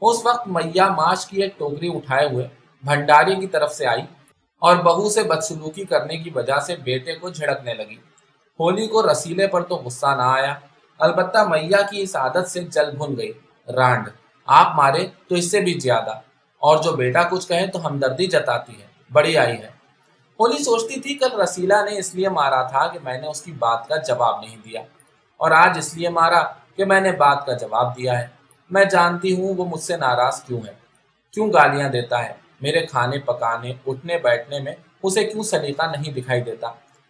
اس 0.00 0.26
وقت 0.26 0.48
میاں 0.48 0.88
ماش 0.88 1.26
کی 1.26 1.42
ایک 1.42 1.58
ٹوکری 1.58 1.96
اٹھائے 1.96 2.28
ہوئے 2.28 2.48
بھنڈاری 2.82 3.34
کی 3.34 3.46
طرف 3.46 3.74
سے 3.74 3.86
آئی 3.86 4.02
اور 4.58 4.76
بہو 4.76 5.08
سے 5.08 5.22
بدسلوکی 5.22 5.84
کرنے 5.84 6.16
کی 6.16 6.30
وجہ 6.30 6.60
سے 6.60 6.76
بیٹے 6.76 7.14
کو 7.14 7.28
جھڑکنے 7.28 7.74
لگی۔ 7.74 7.96
ہولی 8.60 8.86
کو 8.86 9.12
رسیلے 9.12 9.46
پر 9.46 9.62
تو 9.62 9.76
غصہ 9.76 10.06
نہ 10.06 10.22
آیا۔ 10.22 10.54
البتہ 10.98 11.38
میاں 11.38 11.90
کی 11.90 12.02
اس 12.02 12.16
عادت 12.16 12.48
سے 12.48 12.60
جل 12.60 12.96
بھن 12.96 13.16
گئی۔ 13.16 13.32
رانڈ، 13.76 14.08
آپ 14.46 14.74
مارے 14.74 15.06
تو 15.28 15.34
اس 15.34 15.50
سے 15.50 15.60
بھی 15.60 15.78
زیادہ۔ 15.78 16.10
اور 16.58 16.82
جو 16.82 16.92
بیٹا 16.92 17.22
کچھ 17.22 17.48
کہے 17.48 17.66
تو 17.66 17.86
ہمدردی 17.86 18.26
جتاتی 18.26 18.80
ہے۔ 18.82 18.86
بڑی 19.12 19.36
آئی 19.36 19.62
ہے۔ 19.62 19.68
ہولی 20.40 20.64
سوچتی 20.64 21.00
تھی 21.00 21.14
کل 21.14 21.40
رسیلا 21.40 21.84
نے 21.84 21.98
اس 21.98 22.14
لیے 22.14 22.28
مارا 22.28 22.62
تھا 22.62 22.86
کہ 22.86 22.98
میں 23.02 23.20
نے 23.20 23.26
اس 23.26 23.42
کی 23.42 23.52
بات 23.52 23.88
کا 23.88 23.96
جواب 23.96 24.40
نہیں 24.40 24.56
دیا۔ 24.64 24.80
اور 25.36 25.50
آج 25.50 25.78
اس 25.78 25.94
لیے 25.94 26.08
مارا 26.08 26.42
کہ 26.76 26.84
میں 26.84 27.00
نے 27.00 27.12
بات 27.12 27.46
کا 27.46 27.52
جواب 27.52 27.96
دیا 27.96 28.18
ہے۔ 28.18 28.26
میں 28.70 28.84
جانتی 28.84 29.40
ہوں 29.40 29.54
وہ 29.54 29.64
مجھ 29.64 29.82
سے 29.82 29.96
ناراض 29.96 30.42
کیوں 30.42 30.60
ہے۔ 30.66 30.72
کیوں 31.32 31.52
گالیاں 31.52 31.88
دیتا 31.88 32.24
ہے؟ 32.24 32.34
میرے 32.60 32.86
کھانے 32.86 33.18
پکانے، 33.18 33.72
اٹھنے 33.86 34.18
بیٹھنے 34.18 34.58
میں 34.58 34.72
اسے 35.02 35.24
کیوں 35.24 35.42
سلیقہ 35.42 35.82
نہیں 35.82 36.12
دکھائی 36.12 36.40
دیتا؟ 36.40 36.68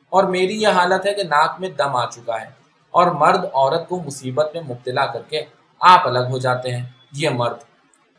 اور 0.09 0.25
میری 0.25 0.63
یہ 0.63 0.69
حالت 0.69 1.07
ہے 1.07 1.15
کہ 1.15 1.23
ناک 1.23 1.61
میں 1.61 1.69
دم 1.69 1.97
آ 1.97 2.07
چکا 2.07 2.41
ہے۔ 2.41 2.66
اور 2.97 3.07
مرد 3.07 3.45
عورت 3.45 3.89
کو 3.89 4.03
مصیبت 4.03 4.51
میں 4.55 4.63
مبتلا 4.63 5.07
کر 5.07 5.23
کے 5.23 5.43
آپ 5.81 6.07
الگ 6.07 6.19
ہو 6.19 6.39
جاتے 6.39 6.77
ہیں۔ 6.77 6.85
یہ 7.13 7.29
مرد۔ 7.29 7.57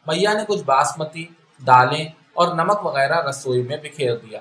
میاں 0.07 0.33
نے 0.33 0.44
کچھ 0.47 0.63
باسمتی، 0.63 1.25
دالیں 1.68 2.06
اور 2.33 2.56
نمک 2.56 2.85
وغیرہ 2.85 3.27
رسوئی 3.29 3.63
میں 3.63 3.77
بکھیر 3.83 4.15
دیا 4.15 4.39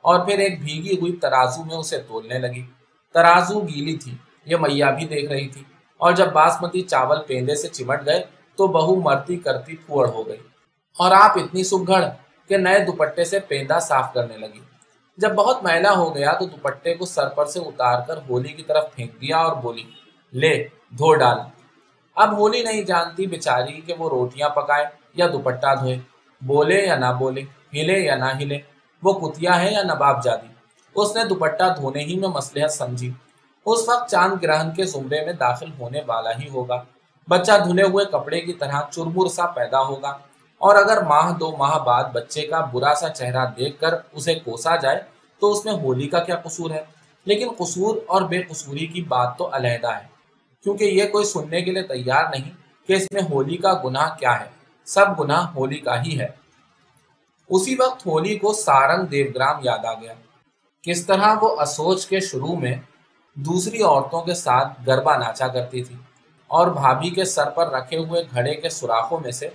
اور 0.00 0.26
پھر 0.26 0.38
ایک 0.38 0.60
بھیگی 0.60 0.96
ہوئی 1.00 1.12
ترازو 1.12 1.64
میں 1.64 1.76
اسے 1.76 1.98
تولنے 1.98 2.38
لگی۔ 2.38 2.66
ترازو 3.14 3.60
گیلی 3.60 3.96
تھی، 3.96 4.14
یہ 4.44 4.56
میاں 4.56 4.92
بھی 4.92 5.06
دیکھ 5.06 5.32
رہی 5.32 5.48
تھی۔ 5.48 5.62
اور 5.96 6.12
جب 6.12 6.32
باسمتی 6.32 6.82
چاول 6.82 7.18
پیندے 7.26 7.54
سے 7.54 7.68
چمٹ 7.68 8.06
گئے 8.06 8.22
تو 8.56 8.66
بہو 8.66 8.96
مرتی 8.96 9.36
کرتی 9.36 9.76
پھوڑ 9.76 10.08
ہو 10.08 10.26
گئی۔ 10.26 10.40
اور 10.98 11.10
آپ 11.10 11.38
اتنی 11.38 11.64
سگڑ 11.64 12.04
کہ 12.48 12.56
نئے 12.56 12.78
دوپٹے 12.78 13.24
سے 13.24 13.40
پیندا 13.40 13.80
صاف 13.80 14.14
کرنے 14.14 14.36
لگی۔ 14.36 14.60
جب 15.18 15.34
بہت 15.34 15.62
میلا 15.62 15.92
ہو 15.92 16.14
گیا 16.14 16.32
تو 16.32 16.46
دوپٹے 16.46 16.94
کو 16.94 17.06
سر 17.06 17.28
پر 17.28 17.46
سے 17.46 17.60
اتار 17.60 18.00
کر 18.06 18.18
ہولی 18.28 18.48
کی 18.48 18.62
طرف 18.62 18.94
پھینک 18.94 19.20
دیا 19.20 19.38
اور 19.38 19.56
بولی، 19.56 19.82
لے، 20.32 20.64
دھو 20.90 21.14
ڈال۔ 21.14 21.38
اب 22.16 22.38
ہولی 22.38 22.62
نہیں 22.62 22.82
جانتی 22.82 23.26
بیچاری 23.26 23.80
کہ 23.80 23.94
وہ 23.98 24.08
روٹیاں 24.08 24.48
پکائے 24.48 24.86
یا 25.14 25.26
دوپٹہ 25.26 25.74
دھوئے۔ 25.80 25.98
بولے 26.40 26.86
یا 26.86 26.96
نہ 26.96 27.06
بولے، 27.18 27.40
ہلے 27.72 27.98
یا 27.98 28.14
نہ 28.14 28.24
ہلے، 28.24 28.58
وہ 29.02 29.12
کتیا 29.12 29.62
ہے 29.62 29.72
یا 29.72 29.82
نباب 29.82 30.24
جادی۔ 30.24 30.46
اس 30.94 31.16
نے 31.16 31.24
دوپٹہ 31.24 31.74
دھونے 31.76 32.00
ہی 32.00 32.18
میں 32.18 32.28
مسلحت 32.28 32.72
سمجھی۔ 32.72 33.12
اس 33.66 33.88
وقت 33.88 34.10
چاند 34.10 34.42
گرہن 34.42 34.70
کے 34.70 34.84
زمرے 34.84 35.24
میں 35.24 35.32
داخل 35.32 35.66
ہونے 35.78 36.00
والا 36.06 36.30
ہی 36.30 36.48
ہوگا۔ 36.48 36.82
بچہ 37.28 37.52
دھلے 37.64 37.82
ہوئے 37.82 38.04
کپڑے 38.04 38.40
کی 38.40 38.52
طرح 38.52 38.80
چرمر 38.90 39.28
سا 39.28 39.46
پیدا 39.46 39.82
ہوگا۔ 39.82 40.18
اور 40.58 40.76
اگر 40.76 41.02
ماہ 41.02 41.32
دو 41.32 41.56
ماہ 41.56 41.78
بعد 41.78 42.04
بچے 42.04 42.46
کا 42.46 42.60
برا 42.60 42.94
سا 42.94 43.08
چہرہ 43.08 43.46
دیکھ 43.46 43.80
کر 43.80 43.94
اسے 44.12 44.34
کوسا 44.34 44.76
جائے، 44.76 45.00
تو 45.38 45.52
اس 45.52 45.64
میں 45.64 45.72
ہولی 45.72 46.08
کا 46.08 46.20
کیا 46.20 46.36
قصور 46.36 46.70
ہے؟ 46.70 46.84
لیکن 47.24 47.48
قصور 47.58 47.96
اور 48.06 48.22
بے 48.22 48.42
قصوری 48.42 48.86
کی 48.86 49.02
بات 49.02 49.38
تو 49.38 49.48
علیحدہ 49.52 49.92
ہے، 49.92 50.06
کیونکہ 50.62 50.84
یہ 50.84 51.08
کوئی 51.08 51.24
سننے 51.24 51.60
کے 51.60 51.72
لیے 51.72 51.82
تیار 51.82 52.24
نہیں 52.24 52.50
کہ 52.88 52.92
اس 52.92 53.06
میں 53.12 53.22
ہولی 53.30 53.56
کا 53.56 53.72
گناہ 53.84 54.14
کیا 54.18 54.40
ہے۔ 54.40 54.48
سب 54.84 55.20
گناہ 55.20 55.50
ہولی 55.50 55.76
کا 55.76 56.02
ہی 56.02 56.20
ہے۔ 56.20 56.28
اسی 57.50 57.76
وقت 57.78 58.06
ہولی 58.06 58.38
کو 58.38 58.52
سارنگ 58.52 59.06
دیوگرام 59.06 59.56
یاد 59.62 59.84
آ 59.84 59.94
گیا۔ 59.94 60.12
کس 60.82 61.06
طرح 61.06 61.34
وہ 61.40 61.60
اسوچ 61.60 62.06
کے 62.06 62.20
شروع 62.20 62.54
میں 62.56 62.74
دوسری 63.34 63.82
عورتوں 63.82 64.20
کے 64.20 64.34
ساتھ 64.34 64.68
گربا 64.86 65.16
ناچا 65.16 65.48
کرتی 65.48 65.82
تھی 65.84 65.96
اور 66.46 66.66
بھابھی 66.66 67.10
کے 67.10 67.24
سر 67.24 67.50
پر 67.50 67.70
رکھے 67.70 67.96
ہوئے 67.96 68.24
گھڑے 68.30 68.54
کے 68.54 68.68
سوراخوں 68.68 69.20
میں 69.20 69.32
سے 69.32 69.48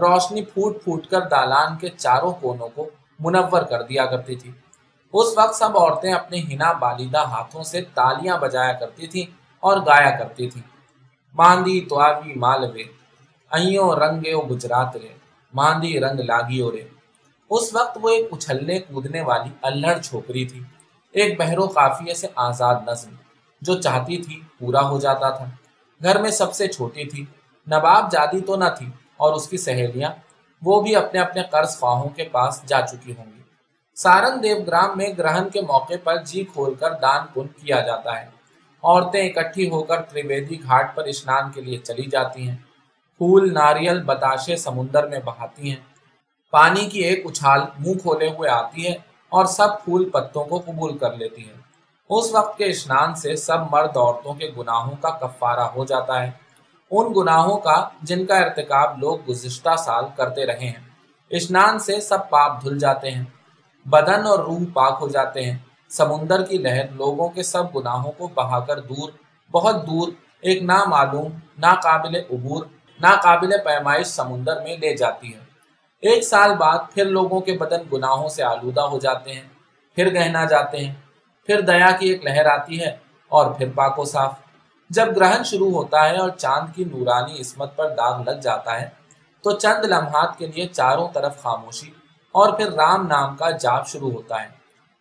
روشنی 0.00 0.42
پھوٹ 0.42 0.84
پھوٹ 0.84 1.06
کر 1.06 1.20
دالان 1.20 1.76
کے 1.76 1.88
چاروں 1.88 2.32
کونوں 2.40 2.68
کو 2.74 2.90
منور 3.18 3.62
کر 3.62 3.82
دیا 3.82 4.06
کرتی 4.06 4.34
تھی۔ 4.36 4.50
اس 5.12 5.26
وقت 5.36 5.54
سب 5.54 5.78
عورتیں 5.78 6.12
اپنے 6.12 6.38
ہنا 6.38 6.72
بالیدہ 6.72 7.18
ہاتھوں 7.18 7.62
سے 7.62 7.80
تالیاں 7.94 8.38
بجایا 8.38 8.72
کرتی 8.72 9.06
تھیں 9.06 9.34
اور 9.60 9.78
گایا 9.78 10.18
کرتی 10.18 10.50
تھیں۔ 10.50 10.62
ماندی 11.34 11.80
توی 11.80 12.34
مالوے 12.34 12.82
ائیوں 13.50 13.92
رنگے 13.92 14.32
او 14.32 14.40
گجرات 14.40 14.96
رے، 14.96 15.08
ماندی، 15.54 16.00
رنگ 16.00 16.20
لاگیو 16.20 16.72
رے۔ 16.72 16.82
اس 17.50 17.74
وقت 17.74 17.98
وہ 18.02 18.08
ایک 18.08 18.28
اچھلنے 18.32 18.78
کودنے 18.78 19.20
والی 19.20 19.50
الہڑ 19.62 19.98
چھوکری 19.98 20.44
تھی۔ 20.44 20.62
ایک 21.12 21.40
بہرو 21.40 21.66
قافیے 21.66 22.14
سے 22.14 22.26
آزاد 22.36 22.74
نظم 22.86 23.10
جو 23.60 23.80
چاہتی 23.80 24.16
تھی 24.16 24.40
پورا 24.58 24.88
ہو 24.88 24.98
جاتا 24.98 25.30
تھا۔ 25.30 25.44
گھر 26.02 26.20
میں 26.20 26.30
سب 26.30 26.54
سے 26.54 26.68
چھوٹی 26.68 27.04
تھی۔ 27.04 27.24
نواب 27.66 28.12
جادی 28.12 28.40
تو 28.40 28.56
نہ 28.56 28.64
تھی۔ 28.78 28.86
اور 29.20 29.32
اس 29.32 29.48
کی 29.48 29.56
سہیلیاں، 29.56 30.10
وہ 30.62 30.80
بھی 30.80 30.96
اپنے 30.96 31.20
اپنے 31.20 31.42
قرض 31.50 31.78
خواہوں 31.78 32.08
کے 32.08 32.24
پاس 32.32 32.62
جا 32.66 32.80
چکی 32.80 33.14
ہوں 33.18 33.24
گی۔ 33.36 33.42
سارنگ 33.94 34.40
دیو 34.40 34.56
گرام 34.66 34.90
میں 34.96 35.08
گرہن 35.18 35.50
کے 35.50 35.60
موقع 35.60 35.98
پر 36.04 36.16
جی 36.16 36.44
کھول 36.52 36.74
کر 36.74 36.92
دان 36.92 37.26
پن 37.34 37.46
کیا 37.46 37.80
جاتا 37.80 38.20
ہے۔ 38.20 38.26
عورتیں 38.82 39.28
اکٹھی 39.28 39.70
ہو 39.70 39.82
کر 39.82 40.02
تریویدی 40.02 40.62
گھاٹ 40.62 40.94
پر 40.94 41.04
اسنان 41.04 41.50
کے 41.52 41.60
لیے 41.60 41.78
چلی 41.78 42.06
جاتی 42.06 42.48
ہیں۔ 42.48 42.56
پھول، 43.18 43.54
ناریل، 43.54 44.02
بتاشے 44.02 44.56
سمندر 44.56 45.06
میں 45.06 45.20
بہاتی 45.24 45.68
ہیں۔ 45.68 45.80
پانی 46.50 46.86
کی 46.86 47.00
ایک 47.00 47.26
اچھال 47.26 47.60
منہ 47.78 47.98
کھولے 47.98 48.28
ہوئے 48.30 48.50
آتی 48.50 48.86
ہے 48.86 48.94
اور 49.28 49.44
سب 49.44 49.84
پھول 49.84 50.10
پتوں 50.10 50.44
کو 50.44 50.58
قبول 50.58 50.98
کر 50.98 51.12
لیتی 51.12 51.48
ہے 51.48 51.54
اس 52.10 52.34
وقت 52.34 52.58
کے 52.58 52.66
اسنان 52.66 53.14
سے 53.14 53.36
سب 53.36 53.58
مرد 53.70 53.96
عورتوں 53.96 54.34
کے 54.34 54.50
گناہوں 54.58 54.96
کا 55.00 55.10
کفارہ 55.10 55.60
ہو 55.60 55.84
جاتا 55.84 56.22
ہے۔ 56.22 56.30
ان 56.90 57.12
گناہوں 57.16 57.58
کا 57.58 57.88
جن 58.02 58.26
کا 58.26 58.38
ارتکاب 58.38 58.98
لوگ 58.98 59.18
گزشتہ 59.28 59.76
سال 59.78 60.04
کرتے 60.16 60.46
رہے 60.46 60.66
ہیں۔ 60.66 60.90
اسنان 61.30 61.78
سے 61.78 62.00
سب 62.00 62.30
پاپ 62.30 62.62
دھل 62.62 62.78
جاتے 62.78 63.10
ہیں۔ 63.10 63.24
بدن 63.84 64.26
اور 64.26 64.38
روح 64.38 64.58
پاک 64.74 64.98
ہو 65.00 65.08
جاتے 65.08 65.44
ہیں۔ 65.44 65.58
سمندر 65.88 66.44
کی 66.44 66.58
لہر 66.58 66.88
لوگوں 66.88 67.28
کے 67.28 67.42
سب 67.42 67.76
گناہوں 67.76 68.12
کو 68.12 68.28
بہا 68.28 68.60
کر 68.60 68.80
دور، 68.80 69.12
بہت 69.50 69.86
دور، 69.86 70.12
ایک 70.40 70.62
نامعلوم، 70.62 71.32
ناقابل 71.58 72.16
عبور، 72.16 72.64
ناقابل 73.00 73.50
پیمائش 73.64 74.06
سمندر 74.06 74.62
میں 74.62 74.76
لے 74.76 74.96
جاتی 74.96 75.34
ہے۔ 75.34 75.38
ایک 76.00 76.24
سال 76.24 76.56
بعد 76.56 76.78
پھر 76.94 77.04
لوگوں 77.04 77.40
کے 77.40 77.52
بدن 77.52 77.82
گناہوں 77.92 78.28
سے 78.28 78.42
آلودہ 78.42 78.80
ہو 78.80 78.98
جاتے 78.98 79.32
ہیں۔ 79.32 79.48
پھر 79.94 80.14
گہنا 80.14 80.44
جاتے 80.44 80.78
ہیں۔ 80.78 80.94
پھر 81.46 81.60
دیا 81.60 81.90
کی 81.90 82.08
ایک 82.08 82.24
لہر 82.24 82.46
آتی 82.46 82.80
ہے 82.80 82.96
اور 83.28 83.50
پھر 83.50 83.70
پاک 83.74 83.98
و 83.98 84.04
صاف۔ 84.04 84.32
جب 84.90 85.16
گرہن 85.16 85.44
شروع 85.44 85.70
ہوتا 85.70 86.10
ہے 86.10 86.16
اور 86.16 86.30
چاند 86.30 86.76
کی 86.76 86.84
نورانی 86.84 87.40
عصمت 87.40 87.76
پر 87.76 87.88
داغ 87.88 88.22
لگ 88.22 88.40
جاتا 88.42 88.80
ہے، 88.80 88.88
تو 89.42 89.50
چند 89.50 89.84
لمحات 89.84 90.38
کے 90.38 90.46
لیے 90.46 90.66
چاروں 90.66 91.08
طرف 91.14 91.42
خاموشی 91.42 91.90
اور 92.32 92.52
پھر 92.52 92.72
رام 92.72 93.06
نام 93.06 93.36
کا 93.36 93.50
جاپ 93.50 93.88
شروع 93.88 94.10
ہوتا 94.10 94.42
ہے۔ 94.42 94.48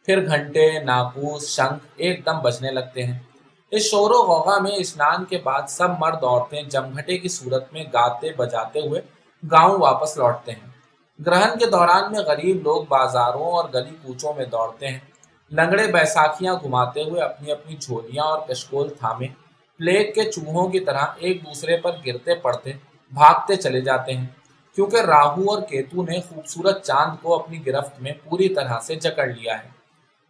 پھر 0.06 0.26
گھنٹے 0.26 0.80
ناپوس 0.84 1.48
شنکھ 1.48 1.86
ایک 1.96 2.26
دم 2.26 2.40
بجنے 2.40 2.72
لگتے 2.72 3.04
ہیں۔ 3.04 3.20
اس 3.72 3.82
شور 3.82 4.10
و 4.10 4.14
غوغا 4.14 4.60
میں 4.60 4.72
اسنان 4.76 5.26
کے 5.26 5.38
بعد 5.38 5.62
سب 5.70 5.90
مرد 6.00 6.24
عورتیں 6.24 6.62
جمگھٹے 6.64 7.18
کی 7.18 7.28
صورت 7.28 7.74
میں 7.74 7.84
گاتے 7.94 8.32
بجاتے 8.32 8.80
ہوئے 8.80 9.02
گاؤں 9.52 9.78
واپس 9.80 10.18
لوٹتے 10.18 10.52
ہیں۔ 10.52 10.70
گرہن 11.26 11.58
کے 11.60 11.66
دوران 11.66 12.12
میں 12.12 12.20
غریب 12.20 12.64
لوگ 12.64 12.84
بازاروں 12.84 13.52
اور 13.52 13.66
گلی 13.74 13.96
کوچوں 14.04 14.34
میں 14.34 14.46
دوڑتے 14.46 14.88
ہیں۔ 14.88 15.00
لنگڑے 15.52 15.88
بیساکھیاں 15.88 16.56
گھماتے 16.64 17.04
ہوئے 17.04 17.22
اپنی 17.22 17.52
اپنی 17.52 17.76
جھولیاں 17.76 18.24
اور 18.24 18.40
کشکول 18.48 18.90
تھامے۔ 19.00 19.28
پلیگ 19.80 20.12
کے 20.14 20.32
چوہوں 20.32 20.70
کی 20.70 20.80
طرح 20.80 21.06
ایک 21.18 21.46
دوسرے 21.46 21.78
پر 21.78 21.92
گرتے 22.06 22.36
پڑتے، 22.36 22.72
بھاگتے 23.14 23.56
چلے 23.56 23.82
جاتے 23.82 24.14
ہیں۔ 24.14 24.28
کیونکہ 24.76 24.98
راہو 24.98 25.52
اور 25.52 25.62
کیتو 25.62 26.04
نے 26.04 26.22
خوبصورت 26.22 26.86
چاند 26.86 27.12
کو 27.22 27.36
اپنی 27.36 27.66
گرفت 27.66 28.02
میں 28.02 28.12
پوری 28.24 28.50
طرح 28.50 28.80
سے 28.80 28.96
جکڑ 28.96 29.26
لیا 29.26 29.64
ہے۔ 29.64 29.70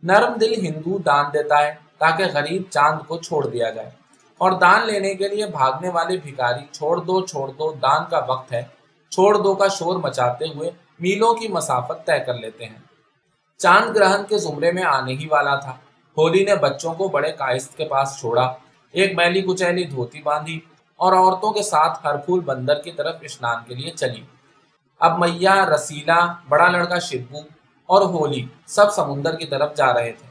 نرم 0.04 0.34
دل 0.34 0.66
ہندو 0.66 0.98
دان 0.98 1.26
دیتا 1.34 1.62
ہے 1.62 1.76
تاکہ 1.98 2.24
غریب 2.34 2.64
چاند 2.70 3.08
کو 3.08 3.18
چھوڑ 3.18 3.48
دیا 3.48 3.70
جائے۔ 3.70 3.90
اور 4.38 4.52
دان 4.52 4.88
لینے 4.88 5.16
کے 5.16 5.28
لیے 5.28 5.46
بھاگنے 5.46 5.90
والے 5.90 6.18
بھکاری 6.18 6.66
چھوڑ 6.72 6.98
دو 6.98 7.26
چھوڑ 7.26 7.48
دو، 7.48 7.72
دان 7.72 8.02
کا 8.10 8.26
وقت 8.28 8.54
ہے۔ 8.54 8.62
چھوڑ 9.10 9.36
دو 9.36 9.56
کا 9.56 9.68
شور 9.68 9.96
مچاتے 9.96 10.46
ہوئے 10.46 10.72
میلوں 11.00 11.34
کی 11.34 11.48
مسافت 11.48 12.06
طے 12.06 12.20
کر 12.20 12.34
لیتے 12.34 12.66
ہیں۔ 12.66 12.80
چاند 13.58 13.96
گرہن 13.96 14.26
کے 14.30 14.38
زمرے 14.38 14.72
میں 14.72 14.84
آنے 14.84 15.14
ہی 15.14 15.28
والا 15.32 15.56
تھا۔ 15.56 15.72
ہولی 16.18 16.44
نے 16.44 16.56
بچوں 16.56 16.94
کو 16.94 17.08
بڑے 17.08 17.32
کائست 17.32 17.78
کے 17.78 17.86
پاس 17.86 18.20
چھوڑا۔ 18.20 18.54
ایک 18.92 19.16
میلی 19.16 19.42
کچیلی 19.42 19.84
دھوتی 19.84 20.22
باندھی 20.22 20.60
اور 20.96 21.14
عورتوں 21.14 21.52
کے 21.52 21.62
ساتھ 21.62 22.00
ہر 22.04 22.18
پھول 22.18 22.40
بندر 22.40 22.82
کی 22.82 22.92
طرف 22.92 23.16
اسنان 23.22 23.64
کے 23.68 23.76
لیے 23.76 23.92
چلی۔ 23.92 24.22
اب 25.00 25.20
میاں 25.20 25.66
رسیلا، 25.66 26.34
بڑا 26.50 26.68
لڑکا 26.68 27.00
شبو 27.00 27.38
اور 27.86 28.02
ہولی 28.02 28.46
سب 28.66 28.94
سمندر 28.94 29.36
کی 29.36 29.46
طرف 29.46 29.76
جا 29.76 29.94
رہے 29.94 30.12
تھے۔ 30.12 30.28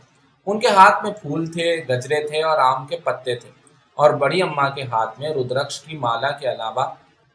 ان 0.46 0.60
کے 0.60 0.68
ہاتھ 0.68 1.04
میں 1.04 1.12
پھول 1.12 1.46
تھے، 1.46 1.84
گجرے 1.88 2.28
تھے 2.28 2.42
اور 2.42 2.58
آم 2.58 2.86
کے 2.86 2.96
پتے 2.96 3.34
تھے۔ 3.34 3.50
اور 3.94 4.10
بڑی 4.10 4.42
اماں 4.42 4.70
کے 4.70 4.82
ہاتھ 4.82 5.20
میں 5.20 5.30
ردرکش 5.30 5.80
کی 5.80 5.96
مالا 5.96 6.30
کے 6.30 6.52
علاوہ 6.52 6.86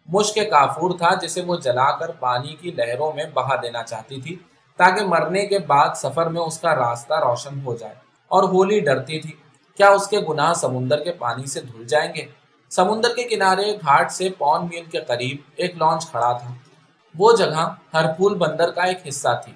مشک 0.05 0.35
کافور 0.35 0.97
تھا، 0.97 1.13
جسے 1.13 1.41
وہ 1.41 1.55
جلا 1.55 1.97
کر 1.97 2.11
پانی 2.11 2.55
کی 2.55 2.71
لہروں 2.71 3.11
میں 3.13 3.23
بہا 3.33 3.55
دینا 3.61 3.83
چاہتی 3.83 4.21
تھی 4.21 4.35
تاکہ 4.77 5.05
مرنے 5.05 5.45
کے 5.45 5.59
بعد 5.59 5.89
سفر 5.95 6.25
میں 6.25 6.41
اس 6.41 6.59
کا 6.59 6.75
راستہ 6.75 7.13
روشن 7.13 7.59
ہو 7.65 7.75
جائے 7.75 7.93
اور 8.27 8.43
ہولی 8.43 8.79
ڈرتی 8.79 9.19
تھی۔ 9.19 9.31
کیا 9.77 9.87
اس 9.87 10.07
کے 10.07 10.19
گناہ 10.29 10.53
سمندر 10.53 11.03
کے 11.03 11.11
پانی 11.11 11.45
سے 11.45 11.61
دھل 11.61 11.85
جائیں 11.87 12.13
گے؟ 12.15 12.25
سمندر 12.69 13.15
کے 13.15 13.23
کنارے 13.23 13.75
گھاٹ 13.75 14.11
سے 14.11 14.29
پون 14.29 14.65
میل 14.65 14.85
کے 14.85 14.99
قریب 14.99 15.37
ایک 15.55 15.77
لانچ 15.77 16.11
کھڑا 16.11 16.31
تھا۔ 16.31 16.53
وہ 17.17 17.31
جگہ 17.37 17.73
ہر 17.93 18.13
پھول 18.13 18.35
بندر 18.35 18.71
کا 18.71 18.83
ایک 18.83 18.97
حصہ 19.07 19.41
تھی۔ 19.45 19.53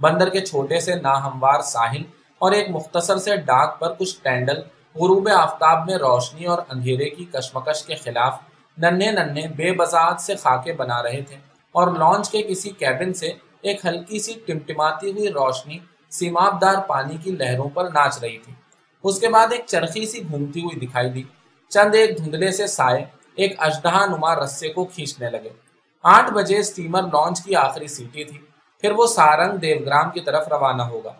بندر 0.00 0.28
کے 0.28 0.40
چھوٹے 0.40 0.80
سے 0.80 0.94
ناہموار 0.94 1.60
ساحل 1.60 2.02
اور 2.38 2.52
ایک 2.52 2.70
مختصر 2.70 3.16
سے 3.16 3.36
ڈاک 3.36 3.80
پر 3.80 3.92
کچھ 3.94 4.16
ٹینڈل 4.22 4.56
غروب 4.94 5.28
آفتاب 5.36 5.86
میں 5.86 5.96
روشنی 5.96 6.44
اور 6.44 6.58
اندھیرے 6.68 7.10
کی 7.10 7.24
کشمکش 7.24 7.82
کے 7.82 7.94
خلاف 7.94 8.38
ننھے 8.78 9.10
ننھے 9.10 9.48
بے 9.48 9.72
بزاعت 9.72 10.20
سے 10.20 10.36
خاکے 10.36 10.72
بنا 10.72 11.02
رہے 11.02 11.22
تھے 11.22 11.36
اور 11.72 11.88
لانچ 11.88 12.30
کے 12.30 12.42
کسی 12.42 12.70
کیبن 12.70 13.12
سے 13.12 13.32
ایک 13.60 13.86
ہلکی 13.86 14.18
سی 14.18 14.32
ٹمٹماتی 14.46 15.12
ہوئی 15.12 15.28
روشنی 15.28 15.78
سیماب 16.10 16.60
دار 16.60 16.74
پانی 16.86 17.16
کی 17.16 17.30
لہروں 17.30 17.68
پر 17.68 17.84
ناچ 17.84 18.18
رہی 18.22 18.38
تھی۔ 18.38 18.52
اس 19.06 19.20
کے 19.20 19.28
بعد 19.28 19.46
ایک 19.50 19.64
چرخی 19.66 20.06
سی 20.06 20.22
گھومتی 20.30 20.60
ہوئی 20.60 20.86
دکھائی 20.86 21.10
دی۔ 21.10 21.22
چند 21.68 21.94
ایک 21.94 22.18
دھندلے 22.18 22.52
سے 22.52 22.66
سائے، 22.66 23.04
ایک 23.34 23.54
اجدہا 23.58 24.06
نما 24.06 24.34
رسے 24.34 24.68
کو 24.68 24.84
کھینچنے 24.84 25.30
لگے۔ 25.30 25.48
آٹھ 26.02 26.30
بجے 26.30 26.58
اسٹیمر 26.58 27.02
لانچ 27.02 27.44
کی 27.44 27.54
آخری 27.54 27.86
سیٹی 27.86 28.24
تھی۔ 28.24 28.38
پھر 28.80 28.90
وہ 28.90 29.06
سارنگ 29.06 29.56
دیو 29.56 29.78
گرام 29.86 30.10
کی 30.10 30.20
طرف 30.20 30.48
روانہ 30.48 30.82
ہوگا۔ 30.82 31.12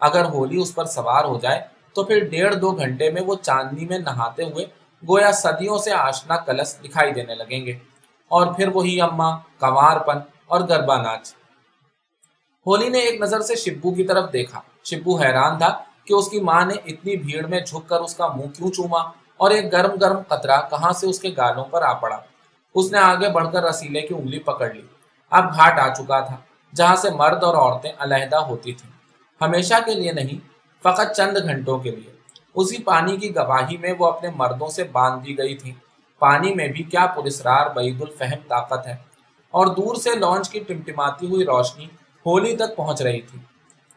اگر 0.00 0.24
ہولی 0.24 0.60
اس 0.60 0.74
پر 0.74 0.84
سوار 0.84 1.24
ہو 1.24 1.38
جائے، 1.38 1.60
تو 1.94 2.04
پھر 2.04 2.28
ڈیڑھ 2.28 2.54
دو 2.54 2.70
گھنٹے 2.70 3.10
میں 3.10 3.22
وہ 3.22 3.34
چاندنی 3.42 3.84
میں 3.86 3.98
نہاتے 3.98 4.42
ہوئے 4.42 4.64
گویا 5.08 5.32
صدیوں 5.32 5.78
سے 5.78 5.92
آشنا 5.92 6.36
کلس 6.36 6.82
دکھائی 6.84 7.12
دینے 7.12 7.34
لگیں 7.34 7.66
گے۔ 7.66 7.72
اور 8.28 8.54
پھر 8.54 8.68
وہی 8.68 9.00
اما 9.00 9.36
کنوار 9.36 10.00
پن 10.00 10.16
اور 10.46 10.60
گربا 10.68 11.02
ناچ 11.02 11.34
ہولی 12.66 12.88
نے 12.88 12.98
ایک 12.98 13.20
نظر 13.20 13.40
سے 13.40 13.54
شبو 13.54 13.94
کی 13.94 14.04
طرف 14.04 14.32
دیکھا۔ 14.32 14.60
شبو 14.84 15.16
حیران 15.16 15.58
تھا 15.58 15.82
کہ 16.06 16.14
اس 16.14 16.28
کی 16.28 16.40
ماں 16.40 16.66
نے 16.66 16.74
اتنی 16.74 17.16
بھیڑ 17.16 17.46
میں 17.46 17.60
جھک 17.60 17.88
کر 17.88 18.00
اس 18.00 18.14
کا 18.16 18.26
منہ 18.26 18.48
کیوں 18.48 18.70
چوما 18.70 18.98
اور 19.36 19.50
ایک 19.50 19.72
گرم 19.72 19.98
گرم 19.98 20.18
قطرہ 20.28 20.56
کہاں 20.70 20.92
سے 20.92 21.06
اس 21.06 21.18
کے 21.18 21.30
گالوں 21.36 21.64
پر 21.64 21.82
آ 21.82 21.92
پڑا؟ 21.92 22.18
اس 22.74 22.92
نے 22.92 22.98
آگے 22.98 23.28
بڑھ 23.30 23.52
کر 23.52 23.62
رسیلے 23.62 24.00
کی 24.00 24.14
انگلی 24.14 24.38
پکڑ 24.38 24.72
لی۔ 24.74 24.82
اب 25.30 25.54
گھاٹ 25.54 25.78
آ 25.78 25.88
چکا 25.88 26.20
تھا، 26.20 26.36
جہاں 26.74 26.96
سے 26.96 27.10
مرد 27.10 27.42
اور 27.42 27.54
عورتیں 27.54 27.92
علیحدہ 27.98 28.36
ہوتی 28.36 28.72
تھیں۔ 28.72 28.90
ہمیشہ 29.40 29.74
کے 29.86 29.94
لیے 29.94 30.12
نہیں، 30.12 30.48
فقط 30.82 31.12
چند 31.16 31.36
گھنٹوں 31.42 31.78
کے 31.78 31.90
لیے۔ 31.90 32.14
اسی 32.54 32.82
پانی 32.82 33.16
کی 33.16 33.36
گواہی 33.36 33.76
میں 33.76 33.94
وہ 33.98 34.06
اپنے 34.06 34.30
مردوں 34.36 34.68
سے 34.68 34.84
باندھ 34.84 35.26
دی 35.26 35.38
گئی 35.38 35.56
تھی 35.56 35.72
پانی 36.18 36.54
میں 36.54 36.68
بھی 36.68 36.84
کیا 36.84 37.06
پرسرار 37.06 37.66
بعید 37.66 38.02
الفہم 38.02 38.48
طاقت 38.48 38.86
ہے۔ 38.86 38.96
اور 39.50 39.66
دور 39.66 39.94
سے 39.94 40.10
لانچ 40.14 40.50
کی 40.50 40.58
ٹمٹماتی 40.58 41.26
ہوئی 41.26 41.44
روشنی 41.44 41.84
ہولی 42.26 42.56
تک 42.56 42.76
پہنچ 42.76 43.02
رہی 43.02 43.20
تھی۔ 43.20 43.38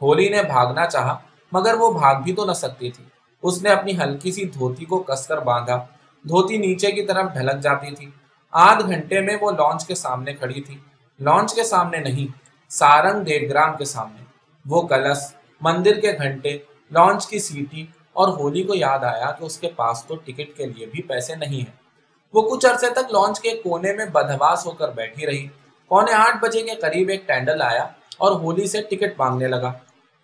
ہولی 0.02 0.30
نے 0.30 0.44
بھاگنا 0.44 0.86
چاہا 0.86 1.18
مگر 1.52 1.74
وہ 1.74 1.92
بھاگ 1.92 2.22
بھی 2.22 2.34
تو 2.34 2.46
نہ 2.46 2.52
سکتی 2.52 2.92
تھی۔ 2.92 3.04
اس 3.44 3.64
نے 3.64 3.70
اپنی 3.70 3.98
ہلکی 3.98 4.32
سی 4.32 4.46
دھوتی 4.46 4.86
کو 4.86 5.04
کس 5.04 5.28
کر 5.28 5.38
باندھا۔ 5.38 5.76
دھوتی 6.24 6.58
نیچے 6.58 6.92
کی 6.92 7.06
طرف 7.06 7.34
ڈھلک 7.34 7.62
جاتی 7.62 7.96
تھی۔ 7.96 8.10
آدھ 8.52 8.86
گھنٹے 8.86 9.22
میں 9.22 9.38
وہ 9.42 9.52
لانچ 9.52 9.88
کے 9.88 9.96
سامنے 9.96 10.34
کھڑی 10.34 10.62
تھی۔ 10.62 10.78
لانچ 11.20 11.54
کے 11.54 11.64
سامنے 11.64 11.98
نہیں، 11.98 12.38
سارنگ 12.70 13.24
دیو 13.24 13.50
گرام 13.50 13.78
کے 13.78 13.86
سامنے۔ 13.86 14.24
وہ 14.66 14.82
کلس، 14.82 15.34
مندر 15.62 16.00
کے 16.00 16.12
گھنٹے، 16.12 16.58
لانچ 16.92 17.28
کی 17.28 17.40
سیٹی 17.40 17.86
اور 18.14 18.28
ہولی 18.28 18.64
کو 18.64 18.76
یاد 18.76 19.00
آیا 19.00 19.32
کہ 19.32 19.44
اس 19.46 19.58
کے 19.58 19.70
پاس 19.70 20.06
تو 20.06 20.16
ٹکٹ 20.16 20.58
کے 20.58 20.66
لیے 20.66 20.86
بھی 20.86 21.02
پیسے 21.02 21.36
نہیں 21.36 21.60
ہیں۔ 21.60 21.88
وہ 22.34 22.42
کچھ 22.42 22.66
عرصے 22.66 22.90
تک 22.90 23.12
لانچ 23.12 23.40
کے 23.40 23.50
کونے 23.50 23.94
میں 23.94 24.06
بدہواس 24.06 24.66
ہو 24.66 24.72
کر 24.72 24.92
بیٹھی 24.92 25.26
رہی۔ 25.26 25.48
پونے 25.88 26.14
آٹھ 26.14 26.38
بجے 26.42 26.62
کے 26.62 26.76
قریب 26.76 27.10
ایک 27.10 27.28
ٹینڈل 27.28 27.62
آیا 27.62 27.84
اور 28.18 28.32
ہولی 28.32 28.68
سے 28.68 28.82
ٹکٹ 28.82 29.14
مانگنے 29.18 29.48
لگا۔ 29.48 29.74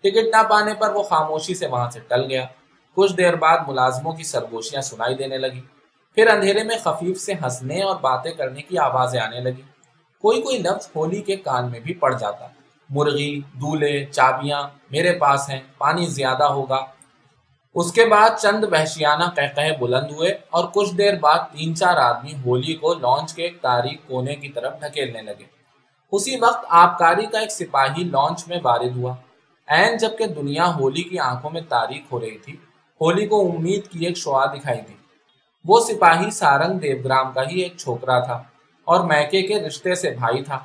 ٹکٹ 0.04 0.34
نہ 0.36 0.42
پانے 0.50 0.74
پر 0.74 0.94
وہ 0.94 1.02
خاموشی 1.02 1.54
سے 1.54 1.66
وہاں 1.66 1.90
سے 1.90 2.00
ٹل 2.08 2.26
گیا۔ 2.28 2.44
کچھ 2.94 3.12
دیر 3.16 3.36
بعد 3.36 3.58
ملازموں 3.66 4.12
کی 4.12 4.22
سرگوشیاں 4.22 4.82
سنائی 4.82 5.14
دینے 5.14 5.38
لگی۔ 5.38 5.60
پھر 6.14 6.28
اندھیرے 6.28 6.64
میں 6.64 6.76
خفیف 6.84 7.20
سے 7.20 7.32
ہنسنے 7.32 7.82
اور 7.82 7.96
باتیں 7.96 8.32
کرنے 8.32 8.62
کی 8.62 8.78
آوازیں 8.78 9.20
آنے 9.20 9.40
لگی۔ 9.40 9.62
کوئی 10.22 10.42
کوئی 10.42 10.58
لفظ 10.58 10.88
ہولی 10.96 11.22
کے 11.22 11.36
کان 11.36 11.70
میں 11.70 11.80
بھی 11.80 11.94
پڑ 11.94 12.12
جاتا۔ 12.18 12.48
مرغی 12.90 13.40
دولے 13.52 14.06
چابیاں 14.06 14.62
میرے 14.90 15.12
پاس 15.12 15.50
ہیں، 15.50 15.60
پانی 15.78 16.06
زیادہ 16.06 16.44
ہوگا۔ 16.44 16.84
اس 17.74 17.92
کے 17.92 18.06
بعد 18.06 18.30
چند 18.38 18.64
وحشیانہ 18.64 19.24
کہہ 19.36 19.76
بلند 19.80 20.10
ہوئے 20.10 20.38
اور 20.50 20.64
کچھ 20.72 20.94
دیر 20.94 21.18
بعد 21.18 21.38
تین 21.52 21.76
چار 21.76 21.96
آدمی 21.96 22.32
ہولی 22.46 22.74
کو 22.74 22.94
لانچ 22.94 23.34
کے 23.34 23.42
ایک 23.42 23.60
تاریخ 23.60 24.08
کونے 24.08 24.36
کی 24.36 24.48
طرف 24.48 24.80
ڈھکیلنے 24.80 25.22
لگے۔ 25.22 25.44
اسی 26.12 26.36
وقت 26.36 26.66
آبکاری 26.68 27.26
کا 27.26 27.38
ایک 27.38 27.52
سپاہی 27.52 28.04
لانچ 28.04 28.48
میں 28.48 28.58
وارد 28.64 28.96
ہوا۔ 28.96 29.14
این 29.68 29.96
جبکہ 29.96 30.26
دنیا 30.26 30.74
ہولی 30.74 31.02
کی 31.02 31.18
آنکھوں 31.18 31.50
میں 31.50 31.60
تاریخ 31.68 32.12
ہو 32.12 32.20
رہی 32.20 32.38
تھی، 32.38 32.56
ہولی 33.00 33.26
کو 33.26 33.52
امید 33.56 33.88
کی 33.88 34.06
ایک 34.06 34.16
شعا 34.16 34.46
دکھائی 34.46 34.80
دی۔ 34.80 34.94
وہ 35.64 35.80
سپاہی 35.80 36.30
سارنگ 36.30 36.78
دیو 36.78 36.96
گرام 37.04 37.32
کا 37.32 37.42
ہی 37.42 37.60
ایک 37.60 37.76
چھوکرا 37.76 38.18
تھا 38.18 38.42
اور 38.84 39.04
میکے 39.04 39.42
کے 39.42 39.60
رشتے 39.60 39.94
سے 39.94 40.10
بھائی 40.10 40.42
تھا۔ 40.42 40.58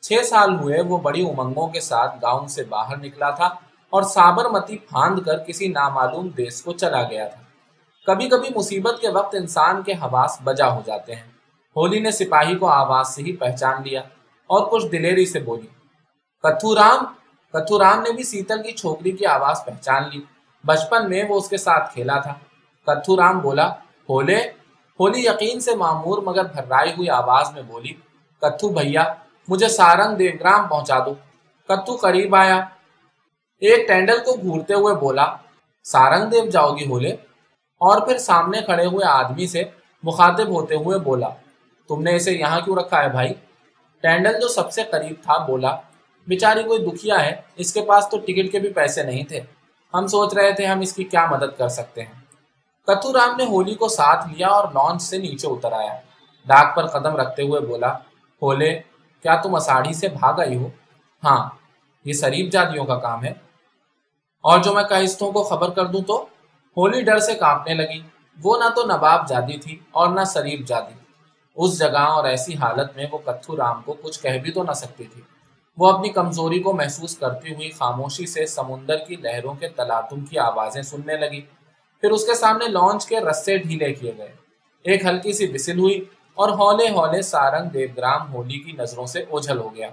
چھ 0.00 0.26
سال 0.26 0.54
ہوئے 0.54 0.80
وہ 0.80 0.98
بڑی 0.98 1.28
امنگوں 1.28 1.66
کے 1.66 1.80
ساتھ 1.80 2.16
گاؤں 2.22 2.46
سے 2.46 2.64
باہر 2.64 2.96
نکلا 2.96 3.30
تھا 3.30 3.48
اور 3.90 4.02
سابرمتی 4.02 4.78
پھاند 4.78 5.18
کر 5.18 5.38
کسی 5.38 5.68
نامعلوم 5.68 6.28
دیس 6.28 6.62
کو 6.62 6.72
چلا 6.72 7.02
گیا 7.02 7.28
تھا۔ 7.28 7.42
کبھی 8.06 8.28
کبھی 8.28 8.48
مصیبت 8.56 9.00
کے 9.00 9.08
وقت 9.08 9.34
انسان 9.34 9.82
کے 9.82 9.92
حواس 9.92 10.38
بجا 10.44 10.74
ہو 10.74 10.80
جاتے 10.86 11.14
ہیں۔ 11.14 11.30
ہولی 11.76 12.00
نے 12.00 12.10
سپاہی 12.10 12.54
کو 12.54 12.66
آواز 12.66 13.08
سے 13.08 13.22
ہی 13.22 13.36
پہچان 13.36 13.82
لیا 13.84 14.00
اور 14.46 14.66
کچھ 14.70 14.86
دلیری 14.86 15.26
سے 15.26 15.40
بولی، 15.40 15.66
کتھو 16.42 16.74
رام 16.74 17.04
کتھو 17.52 17.78
رام 17.78 18.00
نے 18.00 18.12
بھی 18.12 18.24
سیتل 18.24 18.62
کی 18.62 18.72
چھوکری 18.72 19.10
کی 19.10 19.26
آواز 19.26 19.64
پہچان 19.64 20.02
لی۔ 20.12 20.20
بچپن 20.64 21.08
میں 21.08 21.24
وہ 21.28 21.36
اس 21.36 21.48
کے 21.48 21.56
ساتھ 21.56 21.94
کھیلا 21.94 22.18
تھا۔ 22.18 22.34
کتھو 22.86 23.16
رام 23.16 23.38
بولا، 23.38 23.68
ہولے، 24.08 24.38
ہولی 25.00 25.26
یقین 25.26 25.60
سے 25.60 25.74
معمور 25.74 26.22
مگر 26.22 26.44
بھرائی 26.44 26.90
ہوئی 26.90 27.08
آواز 27.08 27.52
میں 27.52 27.62
بولی، 27.62 27.92
کتھو 28.40 28.68
بھیا، 28.68 29.14
مجھے 29.48 29.68
سارنگ 29.68 30.16
دیوگرام 30.16 30.68
پہنچا 30.68 30.98
دو۔ 30.98 31.14
کتھو 31.68 31.96
قریب 31.96 32.34
آیا۔ 32.34 32.56
ایک 33.58 33.88
ٹینڈل 33.88 34.18
کو 34.24 34.32
گھورتے 34.32 34.74
ہوئے 34.74 34.94
بولا، 34.94 35.36
سارنگ 35.84 36.30
دیو 36.30 36.44
جاؤ 36.44 36.76
گی 36.76 36.86
ہولے۔ 36.90 37.12
اور 37.78 38.00
پھر 38.00 38.18
سامنے 38.18 38.60
کھڑے 38.60 38.86
ہوئے 38.86 39.04
آدمی 39.04 39.46
سے 39.46 39.62
مخاطب 40.02 40.48
ہوتے 40.48 40.74
ہوئے 40.74 40.98
بولا، 40.98 41.28
تم 41.88 42.02
نے 42.02 42.16
اسے 42.16 42.32
یہاں 42.32 42.60
کیوں 42.60 42.76
رکھا 42.76 43.02
ہے 43.02 43.08
بھائی؟ 43.08 43.34
ٹینڈل 44.02 44.40
جو 44.40 44.48
سب 44.48 44.72
سے 44.72 44.82
قریب 44.82 45.14
تھا 45.22 45.44
بولا 45.46 45.76
بیچاری 46.26 46.62
کوئی 46.62 46.78
دکھیا 46.78 47.24
ہے، 47.24 47.40
اس 47.56 47.72
کے 47.72 47.82
پاس 47.82 48.08
تو 48.08 48.18
ٹکٹ 48.18 48.52
کے 48.52 48.58
بھی 48.58 48.72
پیسے 48.72 49.02
نہیں 49.02 49.24
تھے۔ 49.24 49.40
ہم 49.94 50.06
سوچ 50.06 50.34
رہے 50.34 50.52
تھے 50.52 50.66
ہم 50.66 50.80
اس 50.80 50.92
کی 50.92 51.04
کیا 51.04 51.26
مدد 51.30 51.58
کر 51.58 51.68
سکتے 51.68 52.02
ہیں۔ 52.02 52.20
کتو 52.86 53.12
رام 53.12 53.36
نے 53.36 53.44
ہولی 53.44 53.74
کو 53.74 53.88
ساتھ 53.88 54.28
لیا 54.28 54.48
اور 54.48 54.68
لانچ 54.68 55.02
سے 55.02 55.18
نیچے 55.18 55.46
اتر 55.46 55.72
آیا۔ 55.72 56.00
ڈاک 56.46 56.76
پر 56.76 56.86
قدم 56.86 57.16
رکھتے 57.16 57.42
ہوئے 57.42 57.60
بولا 57.60 57.92
ہولے 58.42 58.78
کیا 59.22 59.36
تم 59.36 59.54
اساڑھی 59.54 59.92
سے 59.92 60.08
بھاگ 60.08 60.40
آئی 60.40 60.56
ہو؟ 60.56 60.68
ہاں 61.24 61.48
یہ 62.04 62.12
شریف 62.12 62.52
جادیوں 62.52 62.84
کا 62.84 62.98
کام 62.98 63.24
ہے۔ 63.24 63.30
اور 64.42 64.58
جو 64.58 64.72
میں 64.72 64.84
کائستوں 64.84 65.32
کو 65.32 65.42
خبر 65.42 65.70
کر 65.70 65.86
دوں 65.86 66.02
تو؟ 66.02 66.26
ہولی 66.76 67.02
ڈر 67.02 67.18
سے 67.18 67.34
کانپنے 67.34 67.74
لگی۔ 67.74 68.00
وہ 68.42 68.58
نہ 68.58 68.68
تو 68.68 68.86
نواب 68.86 69.28
جادی 69.28 69.58
تھی 69.58 69.78
اور 69.90 70.08
نہ 70.08 70.20
شریف 70.32 70.66
جادی۔ 70.66 70.94
اس 71.56 71.78
جگہ 71.78 71.98
اور 71.98 72.24
ایسی 72.24 72.54
حالت 72.54 72.96
میں 72.96 73.06
وہ 73.12 73.18
کتھو 73.18 73.56
رام 73.56 73.82
کو 73.82 73.92
کچھ 74.02 74.22
کہہ 74.22 74.38
بھی 74.38 74.52
تو 74.52 74.62
نہ 74.62 74.72
سکتی 74.72 75.04
تھی۔ 75.04 75.22
وہ 75.76 75.90
اپنی 75.90 76.08
کمزوری 76.08 76.62
کو 76.62 76.72
محسوس 76.72 77.18
کرتی 77.18 77.54
ہوئی 77.54 77.70
خاموشی 77.70 78.26
سے 78.26 78.46
سمندر 78.46 78.96
کی 78.98 79.16
لہروں 79.16 79.54
کے 79.54 79.68
تلاتم 79.68 80.26
کی 80.26 80.38
آوازیں 80.38 80.82
سننے 80.82 81.16
لگی۔ 81.16 81.40
پھر 82.00 82.10
اس 82.10 82.26
کے 82.26 82.34
سامنے 82.34 82.68
لانچ 82.68 83.06
کے 83.06 83.20
رسے 83.20 83.58
ڈھیلے 83.58 83.94
کیے 83.94 84.12
گئے۔ 84.18 84.32
ایک 84.84 85.04
ہلکی 85.04 85.32
سی 85.32 85.52
بسل 85.52 85.78
ہوئی 85.78 86.04
اور 86.34 86.48
ہولے 86.48 86.88
ہولے 86.88 87.22
سارنگ 87.22 87.68
دیوگرام 87.68 88.34
ہولی 88.34 88.58
کی 88.58 88.72
نظروں 88.72 89.06
سے 89.06 89.20
اوجھل 89.28 89.58
ہو 89.58 89.74
گیا۔ 89.74 89.88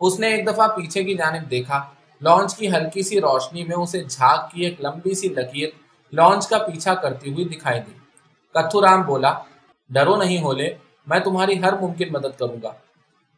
اس 0.00 0.20
نے 0.20 0.26
ایک 0.28 0.46
دفعہ 0.46 0.68
پیچھے 0.68 1.04
کی 1.04 1.14
جانب 1.14 1.50
دیکھا۔ 1.50 1.82
لانچ 2.20 2.56
کی 2.56 2.72
ہلکی 2.72 3.02
سی 3.02 3.20
روشنی 3.20 3.64
میں 3.64 3.76
اسے 3.76 4.04
جھاگ 4.04 4.38
کی 4.52 4.64
ایک 4.64 4.80
لمبی 4.80 5.14
سی 5.14 5.28
لکیر 5.28 5.68
لانچ 6.12 6.48
کا 6.48 6.58
پیچھا 6.58 6.94
کرتی 6.94 7.32
ہوئی 7.32 7.44
دکھائی 7.44 7.80
دی۔ 7.80 7.92
کتھو 8.54 8.82
رام 8.82 9.02
بولا، 9.02 9.34
ڈرو 9.90 10.16
نہیں 10.16 10.42
ہولے، 10.42 10.74
میں 11.06 11.20
تمہاری 11.20 11.62
ہر 11.62 11.72
ممکن 11.72 12.12
مدد 12.12 12.38
کروں 12.38 12.56
گا۔ 12.62 12.72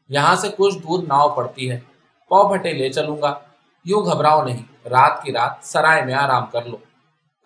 یہاں 0.09 0.37
سے 0.37 0.49
کچھ 0.59 0.79
دور 0.79 1.03
ناؤ 1.03 1.35
پڑتی 1.35 1.71
ہے۔ 1.71 1.81
پو 2.29 2.49
پھٹے 2.49 2.73
لے 2.73 2.93
چلوں 2.93 3.23
گا۔ 3.23 3.35
یوں 3.85 4.05
گھبراؤ 4.05 4.45
نہیں۔ 4.45 4.89
رات 4.89 5.23
کی 5.23 5.33
رات 5.33 5.53
سرائے 5.63 6.05
میں 6.05 6.15
آرام 6.15 6.47
کر 6.47 6.63
لو۔ 6.63 6.77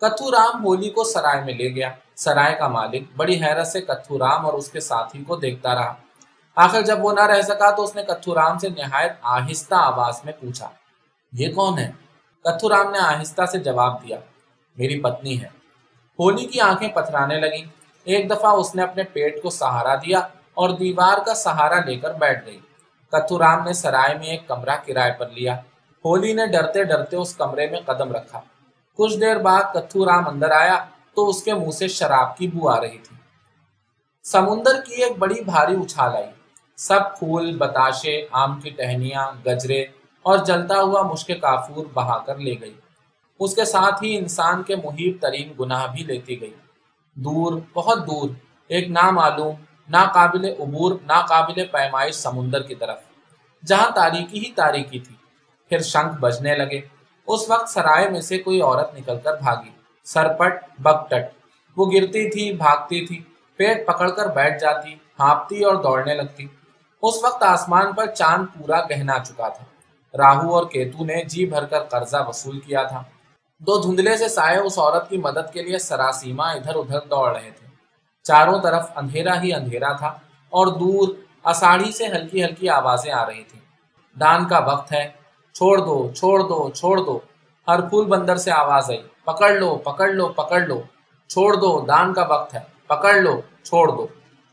کتھو 0.01 0.31
رام 0.31 0.65
ہولی 0.65 0.89
کو 0.89 1.03
سرائے 1.03 1.43
میں 1.43 1.53
لے 1.53 1.75
گیا۔ 1.75 1.91
سرائے 2.15 2.55
کا 2.55 2.67
مالک 2.67 3.03
بڑی 3.15 3.43
حیرت 3.43 3.67
سے 3.67 3.81
کتھو 3.81 4.19
رام 4.19 4.45
اور 4.45 4.53
اس 4.53 4.71
کے 4.71 4.79
ساتھی 4.79 5.23
کو 5.23 5.35
دیکھتا 5.35 5.75
رہا۔ 5.75 5.93
آخر 6.55 6.81
جب 6.81 7.05
وہ 7.05 7.13
نہ 7.13 7.21
رہ 7.21 7.41
سکا 7.41 7.71
تو 7.71 7.83
اس 7.83 7.95
نے 7.95 8.03
کتھو 8.03 8.35
رام 8.35 8.57
سے 8.57 8.69
نہایت 8.69 9.11
آہستہ 9.21 9.75
آواز 9.75 10.19
میں 10.23 10.33
پوچھا، 10.33 10.69
یہ 11.31 11.53
کون 11.53 11.77
ہے؟ 11.77 11.91
کتھو 12.43 12.69
رام 12.69 12.91
نے 12.91 12.99
آہستہ 12.99 13.45
سے 13.45 13.59
جواب 13.59 14.03
دیا، 14.03 14.17
میری 14.77 15.01
پتنی 15.01 15.41
ہے۔ 15.41 15.47
ہولی 16.19 16.45
کی 16.45 16.59
آنکھیں 16.59 16.89
پتھرانے 16.89 17.39
لگی 17.39 17.63
ایک 18.03 18.29
دفعہ 18.29 18.51
اس 18.51 18.75
نے 18.75 18.83
اپنے 18.83 19.03
پیٹ 19.03 19.43
کو 19.43 19.49
سہارا 19.49 19.95
دیا۔ 19.95 20.19
اور 20.59 20.69
دیوار 20.69 21.17
کا 21.25 21.33
سہارا 21.33 21.85
لے 21.85 21.95
کر 21.95 22.13
بیٹھ 22.13 22.45
گئی۔ 22.45 22.59
کتھو 23.11 23.39
رام 23.39 23.63
نے 23.63 23.73
سرائے 23.73 24.15
میں 24.15 24.27
ایک 24.27 24.47
کمرہ 24.47 24.75
کرائے 24.87 25.11
پر 25.11 25.29
لیا۔ 25.29 25.57
ہولی 26.05 26.33
نے 26.33 26.45
ڈرتے 26.47 26.83
ڈرتے 26.83 27.15
اس 27.15 27.35
کمرے 27.35 27.67
میں 27.69 27.79
قدم 27.85 28.11
رکھا۔ 28.11 28.41
کچھ 28.95 29.17
دیر 29.17 29.37
بعد 29.37 29.63
کتھو 29.73 30.05
رام 30.05 30.27
اندر 30.27 30.51
آیا 30.51 30.85
تو 31.15 31.29
اس 31.29 31.43
کے 31.43 31.53
منہ 31.53 31.71
سے 31.71 31.87
شراب 31.87 32.37
کی 32.37 32.47
بو 32.47 32.69
آ 32.69 32.81
رہی 32.81 32.97
تھی۔ 32.97 33.15
سمندر 34.23 34.81
کی 34.81 35.03
ایک 35.03 35.17
بڑی 35.17 35.43
بھاری 35.43 35.75
اچھال 35.75 36.15
آئی۔ 36.15 36.31
سب 36.77 37.19
پھول، 37.19 37.57
بتاشے، 37.57 38.27
آم 38.31 38.61
کی 38.61 38.69
ٹہنیاں، 38.69 39.31
گجرے 39.45 39.81
اور 40.21 40.37
جلتا 40.37 40.81
ہوا 40.81 41.01
مشک 41.01 41.27
کافور 41.27 41.85
بہا 41.93 42.17
کر 42.17 42.37
لے 42.37 42.55
گئی۔ 42.61 42.73
اس 43.39 43.55
کے 43.55 43.65
ساتھ 43.65 44.03
ہی 44.03 44.17
انسان 44.17 44.63
کے 44.63 44.75
محیط 44.75 45.21
ترین 45.21 45.53
گناہ 45.59 45.87
بھی 45.87 46.03
لیتی 46.03 46.41
گئی۔ 46.41 46.53
دور، 47.13 47.59
بہت 47.73 47.97
دور، 47.97 48.29
ایک 48.67 48.89
نامعلوم 48.89 49.55
ناقابل 49.89 50.45
عبور، 50.45 50.91
ناقابل 51.05 51.65
پیمائش 51.65 52.15
سمندر 52.15 52.61
کی 52.61 52.75
طرف۔ 52.75 52.97
جہاں 53.65 53.91
تاریکی 53.95 54.47
ہی 54.47 54.51
تاریکی 54.51 54.99
تھی، 54.99 55.15
پھر 55.69 55.79
شنکھ 55.79 56.17
بجنے 56.19 56.55
لگے۔ 56.55 56.81
اس 57.27 57.49
وقت 57.49 57.69
سرائے 57.69 58.09
میں 58.09 58.21
سے 58.21 58.37
کوئی 58.37 58.61
عورت 58.61 58.95
نکل 58.95 59.19
کر 59.23 59.37
بھاگی۔ 59.37 59.69
سرپٹ 60.03 60.63
بگٹٹ 60.79 61.31
وہ 61.77 61.91
گرتی 61.91 62.29
تھی، 62.29 62.53
بھاگتی 62.53 63.05
تھی۔ 63.05 63.23
پیٹ 63.55 63.87
پکڑ 63.87 64.09
کر 64.09 64.27
بیٹھ 64.27 64.61
جاتی، 64.61 64.93
ہانپتی 65.19 65.63
اور 65.63 65.75
دوڑنے 65.75 66.13
لگتی۔ 66.13 66.47
اس 67.01 67.23
وقت 67.23 67.43
آسمان 67.43 67.93
پر 67.93 68.05
چاند 68.05 68.45
پورا 68.57 68.81
گہنا 68.81 69.19
چکا 69.19 69.49
تھا۔ 69.49 69.65
راہو 70.17 70.55
اور 70.55 70.65
کیتو 70.65 71.05
نے 71.05 71.23
جی 71.23 71.45
بھر 71.45 71.65
کر 71.65 71.83
قرضہ 71.83 72.17
وصول 72.27 72.59
کیا 72.59 72.83
تھا۔ 72.83 73.03
دو 73.59 73.81
دھندلے 73.81 74.17
سے 74.17 74.27
سائے 74.27 74.57
اس 74.57 74.79
عورت 74.79 75.09
کی 75.09 75.17
مدد 75.17 75.53
کے 75.53 75.61
لیے 75.61 75.77
سراسیما 75.77 76.51
ادھر 76.51 76.75
ادھر 76.75 76.99
دوڑ 76.99 77.29
رہے 77.29 77.51
تھے۔ 77.59 77.68
چاروں 78.29 78.59
طرف 78.61 78.91
اندھیرا 78.95 79.41
ہی 79.41 79.53
اندھیرا 79.53 79.91
تھا 79.93 80.07
اور 80.49 80.67
دور 80.67 81.07
اساڑھی 81.45 81.91
سے 81.91 82.07
ہلکی 82.07 82.43
ہلکی 82.43 82.69
آوازیں 82.69 83.11
آ 83.11 83.25
رہی 83.25 83.43
تھیں۔ 83.43 83.61
دان 84.19 84.47
کا 84.47 84.59
وقت 84.59 84.91
ہے۔ 84.93 85.05
چھوڑ 85.53 85.77
دو 85.77 85.95
چھوڑ 86.13 86.39
دو 86.39 86.69
چھوڑ 86.69 86.97
دو۔ 86.97 87.19
ہر 87.67 87.79
پھول 87.81 88.05
بندر 88.05 88.35
سے 88.35 88.51
آواز 88.51 88.89
آئی۔ 88.89 89.01
پکڑ 89.23 89.49
لو 89.49 89.75
پکڑ 89.75 90.09
لو 90.09 90.27
پکڑ 90.27 90.59
لو۔ 90.59 90.81
چھوڑ 91.27 91.53
دو، 91.53 91.85
دان 91.87 92.13
کا 92.13 92.23
وقت 92.29 92.53
ہے۔ 92.53 92.59
پکڑ 92.87 93.13
لو، 93.13 93.41
چھوڑ 93.63 93.87
دو۔ 93.87 94.07